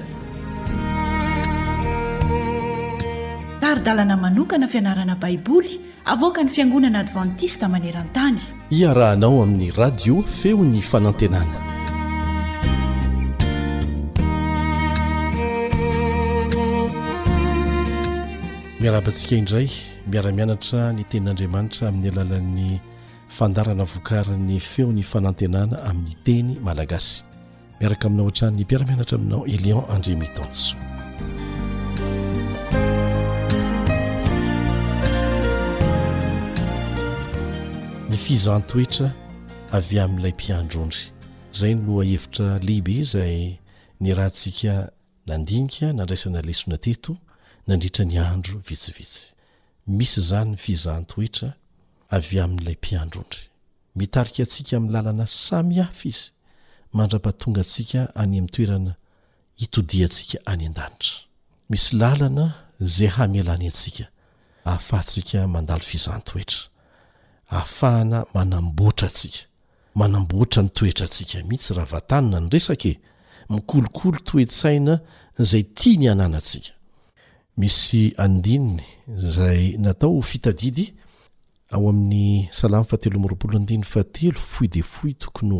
rdalana 3.75 4.17
manokana 4.17 4.67
fianarana 4.67 5.15
baiboly 5.15 5.79
avoaka 6.05 6.43
ny 6.43 6.49
fiangonana 6.49 6.99
advantista 6.99 7.65
maneran-tany 7.69 8.37
iarahanao 8.71 9.43
amin'ny 9.43 9.71
radio 9.77 10.21
feony 10.39 10.81
fanantenana 10.81 11.57
miara-bantsika 18.81 19.35
indray 19.41 19.69
miara-mianatra 20.11 20.81
ny 20.95 21.01
tenin'andriamanitra 21.11 21.83
amin'ny 21.89 22.09
alalan'ny 22.13 22.69
fandarana 23.37 23.83
vokarany 23.93 24.55
feony 24.71 25.01
fanantenana 25.11 25.75
amin'ny 25.89 26.13
teny 26.25 26.49
malagasy 26.67 27.15
miaraka 27.81 28.05
aminao 28.07 28.27
hatranny 28.29 28.63
mpiaramianatra 28.67 29.15
aminao 29.19 29.41
elion 29.55 29.83
andrimitanso 29.95 30.75
ny 38.13 38.17
fizahntoetra 38.21 39.07
avy 39.75 39.97
amin'n'ilay 40.01 40.33
mpiandrondry 40.35 40.99
zay 41.59 41.71
noa 41.79 42.03
hevitra 42.05 42.49
liby 42.67 42.95
zay 43.11 43.37
ny 44.03 44.13
rahantsika 44.19 44.73
nandinika 45.31 45.87
nandraisana 45.99 46.43
lesona 46.49 46.77
teto 46.85 47.11
nandritra 47.67 48.03
ny 48.09 48.17
andro 48.31 48.55
vitsivitsy 48.67 49.23
misy 49.97 50.21
zany 50.29 50.51
ny 50.51 50.59
fizahntoetra 50.65 51.49
avy 52.17 52.37
min''la 52.51 52.73
mpiandrondry 52.77 53.41
mitarika 53.99 54.43
atsika 54.45 54.73
amin'ny 54.77 54.93
lalana 54.95 55.25
samyafa 55.45 56.03
izy 56.11 56.25
mandra-pahatonga 56.97 57.63
tsika 57.71 58.01
any 58.21 58.37
ami'y 58.39 58.51
toerana 58.55 58.93
itdisika 59.63 60.37
ay 60.45 60.67
adaa 60.67 60.91
i 61.73 63.09
ay 63.09 63.39
iny 63.39 63.67
asika 63.75 64.05
ahafahatsika 64.69 65.37
mandal 65.55 65.81
fizahntoetra 65.91 66.61
afahana 67.53 68.25
manambotra 68.33 69.07
tsika 69.09 69.37
manamboatra 69.95 70.63
ny 70.63 70.69
toetra 70.69 71.05
atsika 71.05 71.43
mihitsy 71.43 71.73
raha 71.77 71.85
vatanina 71.95 72.39
ny 72.39 72.49
resaka 72.53 72.89
e. 72.89 72.93
mikolokolo 73.49 74.17
toesaina 74.27 74.99
zay 75.39 75.63
tia 75.77 75.99
ny 75.99 76.09
ananatsikameedetoy 76.11 77.53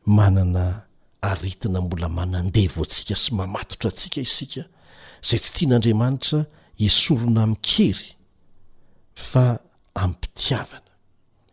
manana 0.09 0.81
aritina 1.21 1.81
mbola 1.85 2.09
manandevo 2.17 2.81
atsika 2.87 3.15
sy 3.21 3.29
mamatotra 3.37 3.89
antsika 3.93 4.21
isika 4.27 4.63
zay 5.27 5.39
tsy 5.43 5.51
tian'andriamanitra 5.55 6.39
hesorona 6.81 7.43
mi'kery 7.53 8.07
fa 9.29 9.43
amin'n 10.01 10.13
mpitiavana 10.15 10.89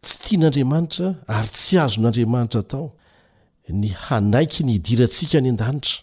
tsy 0.04 0.14
tian'andriamanitra 0.24 1.08
ary 1.36 1.50
tsy 1.58 1.74
azon'andriamanitra 1.84 2.62
tao 2.72 2.86
ny 3.80 3.88
hanaiky 4.04 4.60
ny 4.64 4.72
hidirantsika 4.76 5.38
ny 5.42 5.50
an-danitra 5.52 5.98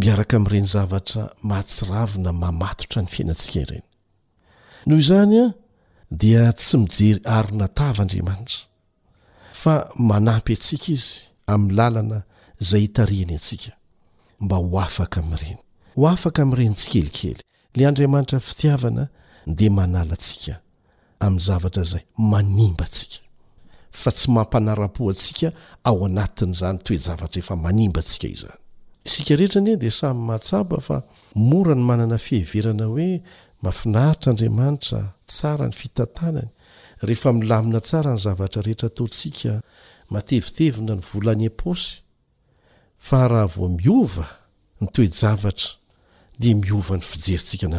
miaraka 0.00 0.34
amin'ireny 0.38 0.68
zavatra 0.74 1.22
mahatsiravina 1.48 2.30
mamatotra 2.42 2.98
ny 3.02 3.08
fiainantsika 3.14 3.58
ireny 3.62 3.84
noho 4.86 5.00
izany 5.04 5.34
a 5.44 5.46
dia 6.20 6.42
tsy 6.58 6.74
mijery 6.82 7.20
arona 7.36 7.66
tava 7.78 8.00
andriamanitra 8.04 8.58
fa 9.60 9.74
manampy 10.10 10.52
atsika 10.56 10.88
izy 10.96 11.34
ami'ny 11.46 11.72
lalana 11.78 12.20
zay 12.68 12.84
itariany 12.84 13.34
atsika 13.36 13.72
mba 14.40 14.56
ho 14.56 14.80
afaka 14.86 15.22
mreny 15.22 15.58
ho 15.96 16.02
afaka 16.08 16.42
am'reny 16.42 16.74
tsikelikely 16.74 17.36
la 17.74 17.88
andriamanitra 17.88 18.38
fitiavana 18.48 19.04
de 19.56 19.66
maalatsia 19.76 20.54
am' 21.24 21.38
zavatrazay 21.46 22.04
manimba 22.32 22.86
si 22.94 23.06
fa 24.00 24.10
tsy 24.16 24.26
mampanaa-po 24.34 25.02
atsika 25.12 25.48
ao 25.88 26.00
aatn'zany 26.24 26.78
toeavar 26.86 27.30
eb 27.38 27.94
hee 29.66 29.76
de 29.82 29.90
samy 29.98 30.20
mahatsaba 30.28 30.76
fa 30.86 30.96
morany 31.48 31.82
manana 31.88 32.16
fiheverana 32.26 32.84
hoe 32.92 33.08
mahafinaritra 33.62 34.28
andriamanitra 34.32 35.00
tsara 35.30 35.64
ny 35.70 35.74
fitantanany 35.80 36.50
rehefailamina 37.08 37.80
tsarany 37.86 38.18
zavatra 38.24 38.60
rehetra 38.66 38.88
taontsika 38.96 39.52
matevitevina 40.12 40.94
ny 41.00 41.02
volany 41.12 41.46
a-pôsy 41.50 41.98
fa 42.98 43.28
raha 43.30 43.46
vo 43.50 43.68
miova 43.68 44.26
ny 44.80 44.86
toejavatra 44.94 45.68
de 46.38 46.54
miovany 46.54 47.02
fijeritsika 47.02 47.78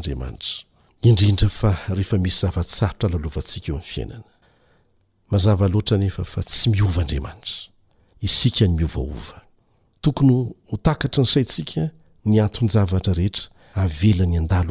isy 8.27 8.49
tsarotratokony 8.55 10.37
ho 10.71 10.77
takatry 10.83 11.21
ny 11.21 11.27
saitsika 11.27 11.81
ny 12.25 12.41
anton-javatra 12.41 13.13
rehera 13.13 13.47
avelanyo 13.77 14.41
aa 14.49 14.63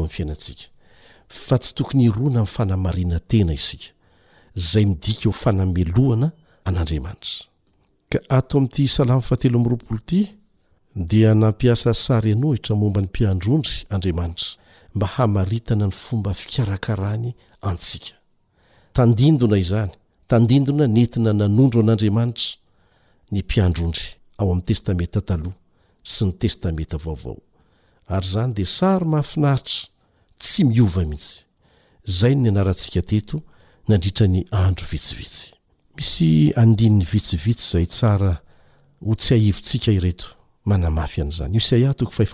fa 1.28 1.58
tsy 1.58 1.74
tokony 1.74 2.02
irona 2.04 2.40
ami'y 2.40 2.46
fanamarina 2.56 3.18
tena 3.20 3.52
isika 3.52 3.88
zay 4.56 4.86
midika 4.86 5.22
eo 5.28 5.32
fanamelohana 5.32 6.28
an'andriamanitra 6.66 7.46
ka 8.10 8.18
ato 8.36 8.52
amin'ity 8.58 8.86
salamfateo 8.96 9.50
'rapol 9.62 9.98
ti 10.08 10.20
dia 11.10 11.30
nampiasa 11.42 11.90
sary 12.04 12.32
anohitra 12.36 12.74
momba 12.80 13.00
ny 13.02 13.08
mpiandrondry 13.12 13.76
andriamanitra 13.94 14.48
mba 14.96 15.06
hamaritana 15.16 15.86
ny 15.86 15.92
fomba 16.04 16.30
fikarakarany 16.40 17.28
antsika 17.70 18.14
tandindona 18.96 19.56
izany 19.64 19.92
tandindona 20.30 20.84
nentina 20.96 21.30
nanondro 21.40 21.78
an'andriamanitra 21.84 22.48
ny 23.32 23.40
mpiandrondry 23.48 24.04
ao 24.38 24.46
amin'ny 24.50 24.64
testamenta 24.70 25.20
taloha 25.28 25.58
sy 26.12 26.22
ny 26.26 26.32
testamenta 26.42 26.96
vaovao 27.04 27.38
ary 28.14 28.26
izany 28.28 28.50
dia 28.56 28.66
sary 28.78 29.04
mahafinaritra 29.12 29.82
tsy 30.42 30.60
miova 30.70 31.02
mihitsy 31.10 31.36
zay 32.18 32.34
ny 32.40 32.48
anarantsika 32.52 33.00
teto 33.10 33.36
nandritra 33.88 34.24
ny 34.34 34.40
andro 34.64 34.86
vetsivetsy 34.92 35.46
misy 35.96 36.52
andininy 36.56 37.04
vitsivitsy 37.04 37.70
zay 37.72 37.86
tsara 37.86 38.38
ho 39.04 39.14
tsy 39.14 39.34
ahivotsika 39.34 39.90
ireto 39.92 40.26
manamafy 40.64 41.20
an'izany 41.22 41.60
saiaosato 41.60 42.24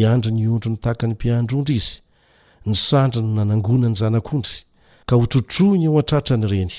iandro 0.00 0.30
ny 0.32 0.48
ondro 0.54 0.68
ny 0.70 0.76
tahaka 0.82 1.04
ny 1.06 1.12
mpiahandrondra 1.14 1.74
izy 1.74 1.98
ny 2.66 2.74
sandra 2.74 3.20
no 3.22 3.30
nanangonany 3.38 3.96
zanak'ondry 4.00 4.56
ka 5.06 5.14
hotrotroiny 5.16 5.84
eo 5.86 5.98
antratrany 6.00 6.46
reny 6.52 6.72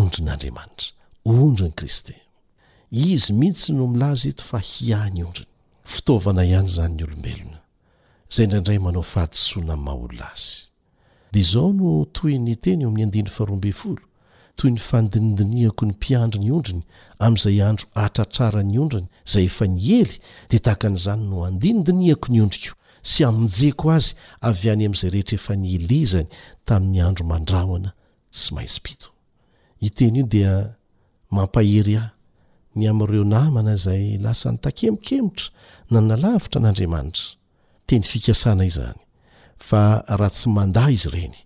ondrin'andriamanitra 0.00 0.88
ondrny 1.24 1.74
ristizy 1.82 3.32
mihitsy 3.38 3.70
no 3.72 3.84
milaza 3.92 4.26
eto 4.32 4.44
fa 4.50 4.58
hiany 4.70 5.22
ondrny 5.28 5.48
fitaovana 5.92 6.42
ihany 6.50 6.68
zany 6.76 6.92
ny 6.96 7.02
olombelona 7.04 7.59
zay 8.32 8.44
indraindray 8.44 8.78
manao 8.78 9.02
fahadisoanamaolla 9.12 10.26
azy 10.34 10.52
de 11.32 11.38
izao 11.44 11.72
no 11.72 11.90
toy 12.16 12.34
ny 12.44 12.54
teny 12.64 12.84
o 12.84 12.88
amin'ny 12.88 13.04
andiny 13.06 13.30
faroabe 13.36 13.72
folo 13.80 14.02
toy 14.58 14.70
ny 14.74 14.78
fandidinihako 14.88 15.82
ny 15.88 15.92
mpiandro 15.98 16.38
ny 16.42 16.50
ondriny 16.56 16.82
amn'izay 17.24 17.58
andro 17.68 17.86
atratrara 18.04 18.60
nyondriny 18.72 19.08
zay 19.32 19.44
efany 19.50 19.76
ely 19.98 20.12
de 20.50 20.58
tahakan'izany 20.64 21.22
no 21.30 21.36
andindinihako 21.48 22.26
ny 22.32 22.38
ondriko 22.44 22.72
sy 23.10 23.20
amnjeko 23.28 23.86
azy 23.96 24.12
avy 24.48 24.66
any 24.74 24.84
amn'zay 24.88 25.10
rehetra 25.14 25.34
efa 25.40 25.52
nyelezany 25.64 26.28
tamin'ny 26.68 27.00
andro 27.06 27.24
mandrahna 27.32 27.90
sy 28.40 28.48
aisio 28.62 30.24
dia 30.34 30.52
mampaheryah 31.36 32.06
ny 32.78 32.82
amireo 32.92 33.24
namana 33.34 33.74
zay 33.84 34.04
lasa 34.24 34.48
ny 34.54 34.58
takemikemitra 34.64 35.46
na 35.90 35.98
nalavitra 36.08 36.58
n'andriamanitra 36.62 37.26
teny 37.90 38.02
fikasana 38.06 38.64
i 38.68 38.70
zany 38.70 38.98
fa 39.70 39.82
raha 40.16 40.30
tsy 40.34 40.48
manda 40.56 40.84
izy 40.96 41.08
ireny 41.10 41.36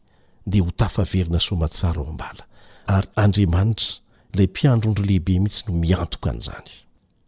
de 0.51 0.59
ho 0.64 0.70
tafaverina 0.82 1.40
soma 1.47 1.66
tsara 1.74 2.01
ao 2.03 2.09
ambala 2.12 2.42
ary 2.97 3.09
andriamanitra 3.22 3.88
ilay 4.34 4.49
mpiandroondro 4.53 5.05
lehibe 5.09 5.34
mihitsy 5.45 5.62
no 5.66 5.72
miantoka 5.82 6.28
an'izany 6.32 6.70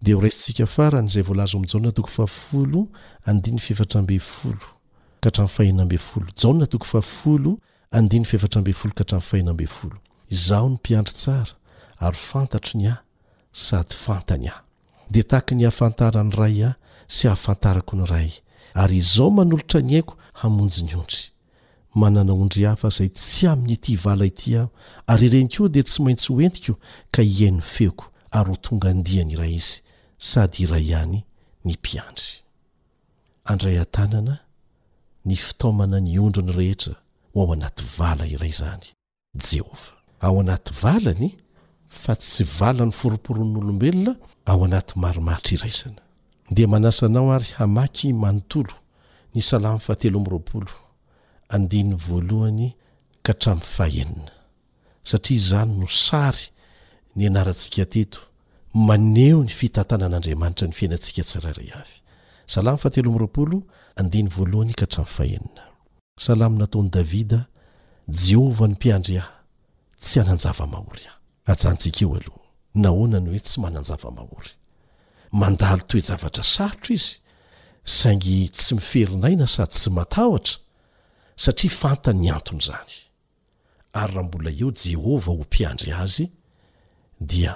de 0.04 0.10
ho 0.14 0.18
raisintsika 0.24 0.64
faran' 0.76 1.08
izay 1.10 1.24
voalaza 1.28 1.54
oam'n 1.58 1.70
janatokofafolo 1.74 2.80
andin'ny 3.30 3.60
fefatrambe 3.66 4.16
folo 4.34 4.68
ka 5.22 5.28
hatramn 5.30 5.52
fainamb 5.56 5.94
folojanatoka 6.08 6.86
dn'yetrab 7.96 8.64
olo 8.64 8.80
ahatraainab 9.08 9.72
olo 9.84 9.98
izaho 10.36 10.66
ny 10.70 10.76
mpiandro 10.78 11.14
tsara 11.20 11.52
ary 12.06 12.18
fantatro 12.30 12.72
ny 12.80 12.86
a 12.92 12.96
sady 13.64 13.96
fantany 14.04 14.46
ah 14.54 14.60
de 15.14 15.20
tahaky 15.30 15.54
ny 15.56 15.64
hahafantarany 15.66 16.32
ray 16.40 16.58
a 16.68 16.76
sy 17.16 17.24
ahafantarako 17.30 17.94
ny 18.00 18.04
ray 18.16 18.30
ary 18.76 18.96
izao 18.96 19.30
manolotra 19.30 19.80
ny 19.80 19.94
haiko 19.96 20.14
hamonjy 20.40 20.84
ny 20.84 20.96
ondry 21.00 21.22
manana 21.94 22.32
ondry 22.34 22.64
hafa 22.68 22.88
zay 22.90 23.08
tsy 23.08 23.48
aminyity 23.48 23.96
vala 23.96 24.26
ity 24.28 24.56
aho 24.60 24.68
ary 25.10 25.26
ireni 25.26 25.48
ko 25.56 25.68
dia 25.68 25.82
tsy 25.82 26.02
maintsy 26.02 26.28
hoentiko 26.32 26.72
ka 27.10 27.22
iain'no 27.24 27.62
feoko 27.64 28.04
ary 28.30 28.50
ho 28.50 28.56
tonga 28.56 28.88
andiany 28.92 29.32
iray 29.32 29.56
izy 29.58 29.80
sady 30.18 30.64
iray 30.68 30.84
ihany 30.92 31.18
ny 31.64 31.72
mpiandry 31.80 32.32
andray 33.48 33.80
an-tanana 33.80 34.34
ny 35.24 35.34
fitaomana 35.36 35.98
ny 36.00 36.18
ondrony 36.20 36.52
rehetra 36.52 36.94
ho 37.32 37.40
ao 37.42 37.52
anaty 37.56 37.84
vala 37.96 38.26
iray 38.28 38.52
zany 38.52 38.86
jehovah 39.48 39.92
ao 40.20 40.40
anaty 40.40 40.72
valany 40.82 41.28
fa 42.02 42.12
tsy 42.16 42.44
valany 42.58 42.92
foroporon'olombelona 43.00 44.12
ao 44.50 44.64
anaty 44.68 44.92
marimaritra 45.02 45.54
iraizana 45.64 46.02
de 46.51 46.66
manasa 46.66 47.07
anao 47.07 47.32
ary 47.32 47.44
hamaky 47.57 48.12
manontolo 48.24 48.74
ny 49.34 49.42
salamy 49.42 49.80
faatelo 49.80 50.18
amyropolo 50.18 50.66
andiny 51.49 51.94
voalohany 51.94 52.68
ka 53.24 53.32
hatramy 53.32 53.61
fahenina 53.74 54.32
satria 55.09 55.40
zany 55.49 55.72
no 55.80 55.86
sary 56.07 56.44
ny 57.16 57.22
anaratsika 57.30 57.84
teto 57.94 58.18
maneo 58.88 59.38
ny 59.44 59.49
fitantanan'andriamanitra 59.59 60.66
ny 60.68 60.72
fiainantsika 60.78 61.22
tsirairey 61.28 61.70
a 61.78 61.84
salam 62.53 62.76
faateloropolo 62.82 63.59
dioykaa'esalamnataony 63.97 66.88
davida 66.97 67.40
jehovano 68.24 68.72
mpiandryah 68.74 69.28
tsy 70.03 70.18
aajaaaho 70.20 70.86
hoe 72.94 73.40
tsy 73.40 73.61
aaah 73.64 74.26
mandalo 75.32 75.82
toe 75.88 76.00
javatra 76.00 76.42
sarotro 76.44 76.94
izy 76.94 77.16
saingy 77.84 78.48
tsy 78.50 78.74
miferinaina 78.74 79.46
sady 79.46 79.72
tsy 79.72 79.90
matahotra 79.90 80.58
satria 81.44 81.70
fantany 81.80 82.30
antony 82.34 82.60
zany 82.62 82.94
ary 83.92 84.12
raha 84.14 84.22
mbola 84.28 84.50
eo 84.60 84.70
jehova 84.82 85.30
ho 85.32 85.38
mpiandry 85.44 85.92
azy 85.92 86.24
dia 87.30 87.52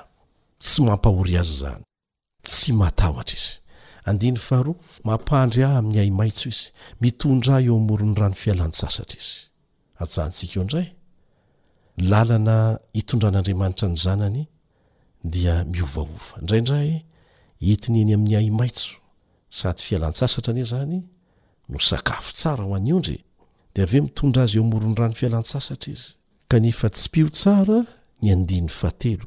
tsy 0.62 0.82
mampahory 0.82 1.34
azy 1.40 1.54
zany 1.62 1.82
tsy 2.48 2.72
matahotra 2.72 3.36
izy 3.38 3.52
andiny 4.08 4.38
faharoa 4.46 4.76
mampahandry 5.04 5.62
ah 5.64 5.78
amin'ny 5.78 5.98
hay 5.98 6.10
maitso 6.20 6.48
izy 6.52 6.66
mitondra 7.00 7.54
eo 7.66 7.74
amoro 7.80 8.04
'ny 8.06 8.14
rano 8.20 8.34
fialan-sasatra 8.42 9.18
izy 9.22 9.36
ajantsika 10.02 10.54
eo 10.56 10.62
indray 10.64 10.86
lalana 12.10 12.56
hitondran'andriamanitra 12.96 13.86
ny 13.92 13.96
zanany 14.04 14.42
dia 15.32 15.54
miovaova 15.72 16.34
indraindray 16.40 16.90
hitiny 17.61 18.00
eny 18.00 18.14
amin'ny 18.14 18.34
haimaitso 18.36 18.94
sady 19.58 19.82
fialantsasatra 19.86 20.52
ane 20.54 20.64
zany 20.72 20.98
no 21.68 21.78
sakafo 21.88 22.32
tsara 22.32 22.64
ho 22.64 22.74
any 22.76 22.92
ondry 22.96 23.18
dea 23.74 23.84
aveo 23.86 24.02
mitondra 24.06 24.42
azy 24.44 24.56
eo 24.58 24.64
amoron'ny 24.66 24.96
rano 25.00 25.14
fialan-tsasatra 25.20 25.88
izy 25.94 26.06
kanefa 26.50 26.86
tsy 26.94 27.06
pio 27.12 27.26
tsara 27.36 27.78
ny 28.22 28.28
andiny 28.34 28.68
faatelo 28.80 29.26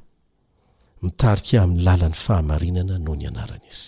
mitarika 1.03 1.57
amin'ny 1.63 1.83
lalan'ny 1.85 2.17
fahamarinana 2.25 2.95
noho 3.05 3.15
ny 3.19 3.25
anarana 3.29 3.67
izy 3.73 3.85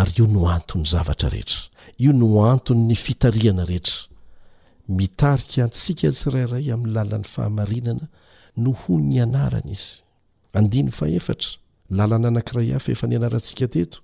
ary 0.00 0.12
io 0.18 0.24
no 0.32 0.40
anton'ny 0.56 0.86
zavatra 0.94 1.28
rehetra 1.34 1.60
io 2.04 2.12
no 2.20 2.26
antony 2.52 2.94
fitarihana 3.04 3.64
rehetra 3.70 3.96
mitarika 4.98 5.62
ntsika 5.70 6.08
tsirairay 6.14 6.66
amin'ny 6.74 6.92
lalan'ny 6.96 7.26
fahamarinana 7.34 8.04
no 8.62 8.70
ho 8.80 8.92
ny 9.08 9.16
anarana 9.24 9.72
izy 9.76 9.92
anny 10.56 10.90
fahetra 11.00 11.36
lalana 11.90 12.28
anakiray 12.28 12.70
hafa 12.72 12.92
efa 12.92 13.06
ny 13.06 13.16
anarantsika 13.16 13.68
teto 13.68 13.98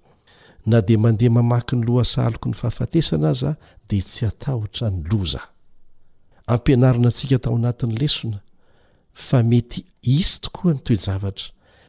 na 0.66 0.80
de 0.89 0.97
mandeha 1.03 1.35
mamaky 1.37 1.74
ny 1.76 1.82
loasaalko 1.89 2.47
ny 2.49 2.55
fahafatesana 2.61 3.26
aza 3.30 3.49
a 3.49 3.57
de 3.89 3.99
tsy 4.07 4.22
atahotra 4.30 4.87
ny 4.95 5.01
loza 5.11 5.41
ampianarina 6.53 7.09
atsika 7.12 7.37
tao 7.45 7.55
anatin'ny 7.59 7.97
lesona 8.01 8.39
fa 9.26 9.39
mety 9.51 9.80
isy 10.16 10.35
tokoa 10.43 10.70
nytoejavatra 10.76 11.47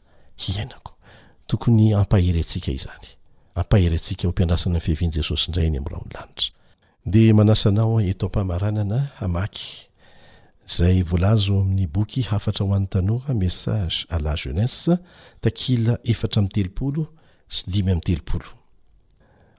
iao 7.21 8.01
etompaaanana 8.11 8.99
amaky 9.25 9.67
zayolazo 10.75 11.53
amin'ny 11.61 11.87
boky 11.87 12.21
hafatra 12.21 12.65
ho 12.65 12.73
an'ytanoha 12.75 13.33
message 13.33 13.95
a 14.09 14.19
la 14.19 14.35
jeunes 14.35 14.89
takila 15.41 15.93
efatra 16.03 16.39
ami'ny 16.39 16.51
telopolo 16.53 17.03
sy 17.49 17.71
dimy 17.71 17.91
am'ny 17.95 18.03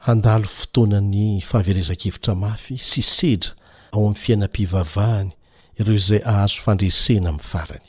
telopooftoanany 0.00 1.40
fahaverezakevitra 1.40 2.34
mafy 2.34 2.76
sy 2.78 3.02
sedra 3.02 3.50
ao 3.92 4.00
amin'ny 4.06 4.16
fiainam-pivavahany 4.22 5.32
ireo 5.78 5.94
izay 5.94 6.20
ahazo 6.24 6.60
fandresena 6.64 7.32
min'ny 7.32 7.48
farany 7.52 7.88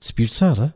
tsy 0.00 0.14
pirytsara 0.16 0.66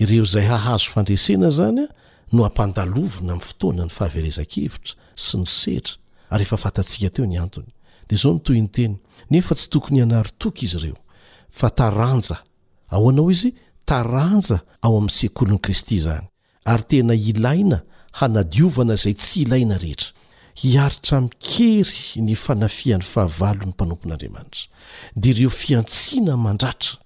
ireo 0.00 0.24
izay 0.26 0.46
hahazo 0.48 0.90
fandresena 0.94 1.50
zany 1.58 1.80
a 1.84 1.88
no 2.32 2.44
ampandalovona 2.48 3.32
amin'ny 3.34 3.46
fotoana 3.48 3.84
ny 3.88 3.92
fahavereza-kevitra 3.96 4.94
sy 5.24 5.40
ny 5.42 5.48
setra 5.52 5.94
ary 6.32 6.46
efa 6.46 6.58
fatatsiaka 6.64 7.14
teo 7.16 7.26
ny 7.28 7.38
antony 7.42 7.70
dia 8.08 8.18
zao 8.22 8.36
no 8.38 8.42
toy 8.48 8.60
ny 8.62 8.70
teny 8.78 8.96
nefa 9.30 9.56
tsy 9.58 9.68
tokony 9.74 10.00
ianari 10.02 10.32
toka 10.40 10.64
izy 10.66 10.76
ireo 10.80 10.96
fa 11.50 11.68
taranja 11.70 12.40
ao 12.90 13.10
anao 13.12 13.28
izy 13.34 13.52
taranja 13.88 14.62
ao 14.80 14.96
amin'ny 14.96 15.16
sek'olon'ni 15.18 15.60
kristy 15.66 16.00
izany 16.00 16.28
ary 16.64 16.84
tena 16.90 17.14
ilaina 17.14 17.82
hanadiovana 18.22 18.96
izay 18.96 19.14
tsy 19.20 19.44
ilaina 19.44 19.76
rehetra 19.84 20.16
hiaritra 20.62 21.20
mikery 21.20 22.22
ny 22.22 22.34
fanafihan'ny 22.36 23.04
fahavalo'ny 23.06 23.70
mpanompon'andriamanitra 23.72 24.66
dia 25.16 25.30
ireo 25.34 25.50
fiantsina 25.50 26.34
mandratra 26.36 26.98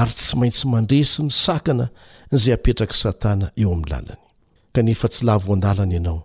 ary 0.00 0.12
tsy 0.12 0.36
maintsy 0.40 0.66
mandresy 0.72 1.22
ny 1.22 1.30
sakana 1.32 1.86
izay 2.32 2.54
apetraka 2.58 2.94
satana 3.04 3.46
eo 3.56 3.72
amin'ny 3.72 3.90
lalany 3.90 4.22
kanefa 4.72 5.08
tsy 5.08 5.24
lavoan-dalana 5.26 5.94
ianao 5.96 6.20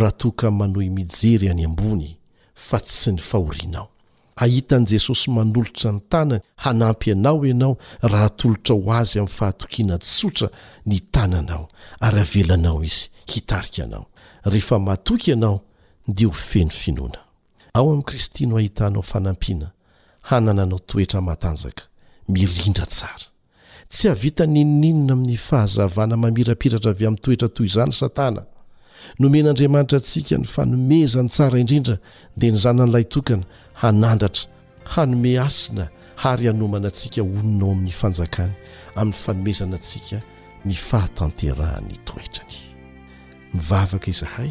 raha 0.00 0.12
toakany 0.20 0.56
manoy 0.60 0.88
mijery 0.96 1.50
any 1.50 1.64
ambony 1.64 2.16
fa 2.54 2.78
tsy 2.80 3.10
ny 3.12 3.18
fahorianao 3.20 3.88
hahitan'i 4.38 4.86
jesosy 4.94 5.26
manolotra 5.30 5.90
ny 5.92 6.00
tana 6.08 6.40
hanampy 6.62 7.10
anao 7.12 7.42
ianao 7.46 7.78
raha 8.02 8.24
atolotra 8.30 8.74
ho 8.78 8.92
azy 8.94 9.18
amin'ny 9.18 9.34
fahatokiana 9.38 9.98
sotra 10.00 10.48
ny 10.86 11.00
tananao 11.10 11.66
ary 12.00 12.18
havelanao 12.18 12.84
izy 12.84 13.10
hitarika 13.26 13.84
anao 13.84 14.06
rehefa 14.46 14.78
mahtoky 14.78 15.30
ianao 15.30 15.60
dia 16.06 16.26
ho 16.26 16.32
feno 16.32 16.70
finoana 16.70 17.20
ao 17.74 17.88
amin'i 17.90 18.04
kristy 18.04 18.46
no 18.46 18.56
hahitanao 18.56 19.02
fanampiana 19.02 19.70
hanana 20.22 20.62
anao 20.62 20.78
toetra 20.78 21.20
matanjaka 21.20 21.84
mirindra 22.28 22.86
tsara 22.86 23.26
tsy 23.88 24.08
havita 24.08 24.46
ninoninona 24.46 25.12
amin'ny 25.12 25.36
fahazavana 25.48 26.16
mamirapiratra 26.22 26.90
avy 26.92 27.04
min'ny 27.06 27.20
toetra 27.24 27.48
toy 27.56 27.66
izany 27.70 27.92
satana 28.00 28.42
nomen'andriamanitra 29.20 29.98
antsika 29.98 30.34
ny 30.38 30.46
fanomezany 30.54 31.28
tsara 31.28 31.56
indrindra 31.58 31.96
dia 32.36 32.50
ny 32.52 32.58
zanan'ilay 32.64 33.04
tokana 33.14 33.44
hanandratra 33.82 34.44
hanome 34.94 35.38
asina 35.46 35.84
hary 36.22 36.44
hanomana 36.50 36.88
antsika 36.90 37.22
ononao 37.22 37.70
amin'ny 37.72 37.92
fanjakany 38.00 38.54
amin'ny 38.98 39.18
fanomezana 39.24 39.74
antsika 39.78 40.16
ny 40.66 40.74
fahatanterahan'ny 40.74 41.96
toetrany 42.08 42.56
mivavaka 43.54 44.10
izahay 44.10 44.50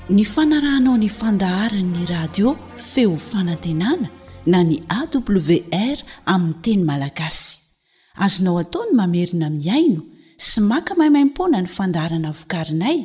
ny 0.11 0.25
fanarahanao 0.27 0.97
ny 0.99 1.07
fandaharany'ny 1.09 2.03
radio 2.09 2.51
feo 2.77 3.15
fanantenana 3.17 4.09
na 4.45 4.59
ny 4.69 4.75
awr 4.91 6.03
amin'ny 6.33 6.55
teny 6.65 6.83
malagasy 6.89 7.49
azonao 8.25 8.55
ataony 8.63 8.91
mamerina 8.99 9.47
miaino 9.61 10.01
sy 10.47 10.59
maka 10.71 10.91
mahimaimpoana 10.99 11.59
ny 11.63 11.69
fandaharana 11.77 12.31
vokarinay 12.39 12.97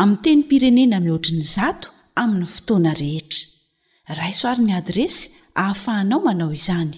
amin'ny 0.00 0.22
teny 0.24 0.42
pirenena 0.50 0.96
mihoatrin'ny 1.06 1.44
zato 1.56 1.88
amin'ny 2.22 2.48
fotoana 2.54 2.92
rehetra 3.02 4.16
raisoaryn'ny 4.20 4.72
adresy 4.80 5.20
ahafahanao 5.62 6.20
manao 6.26 6.50
izany 6.60 6.96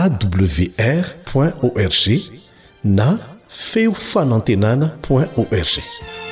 awr 0.00 1.48
org 1.68 2.04
na 2.98 3.08
feo 3.70 3.92
fanantenana 4.10 4.90
org 5.10 6.27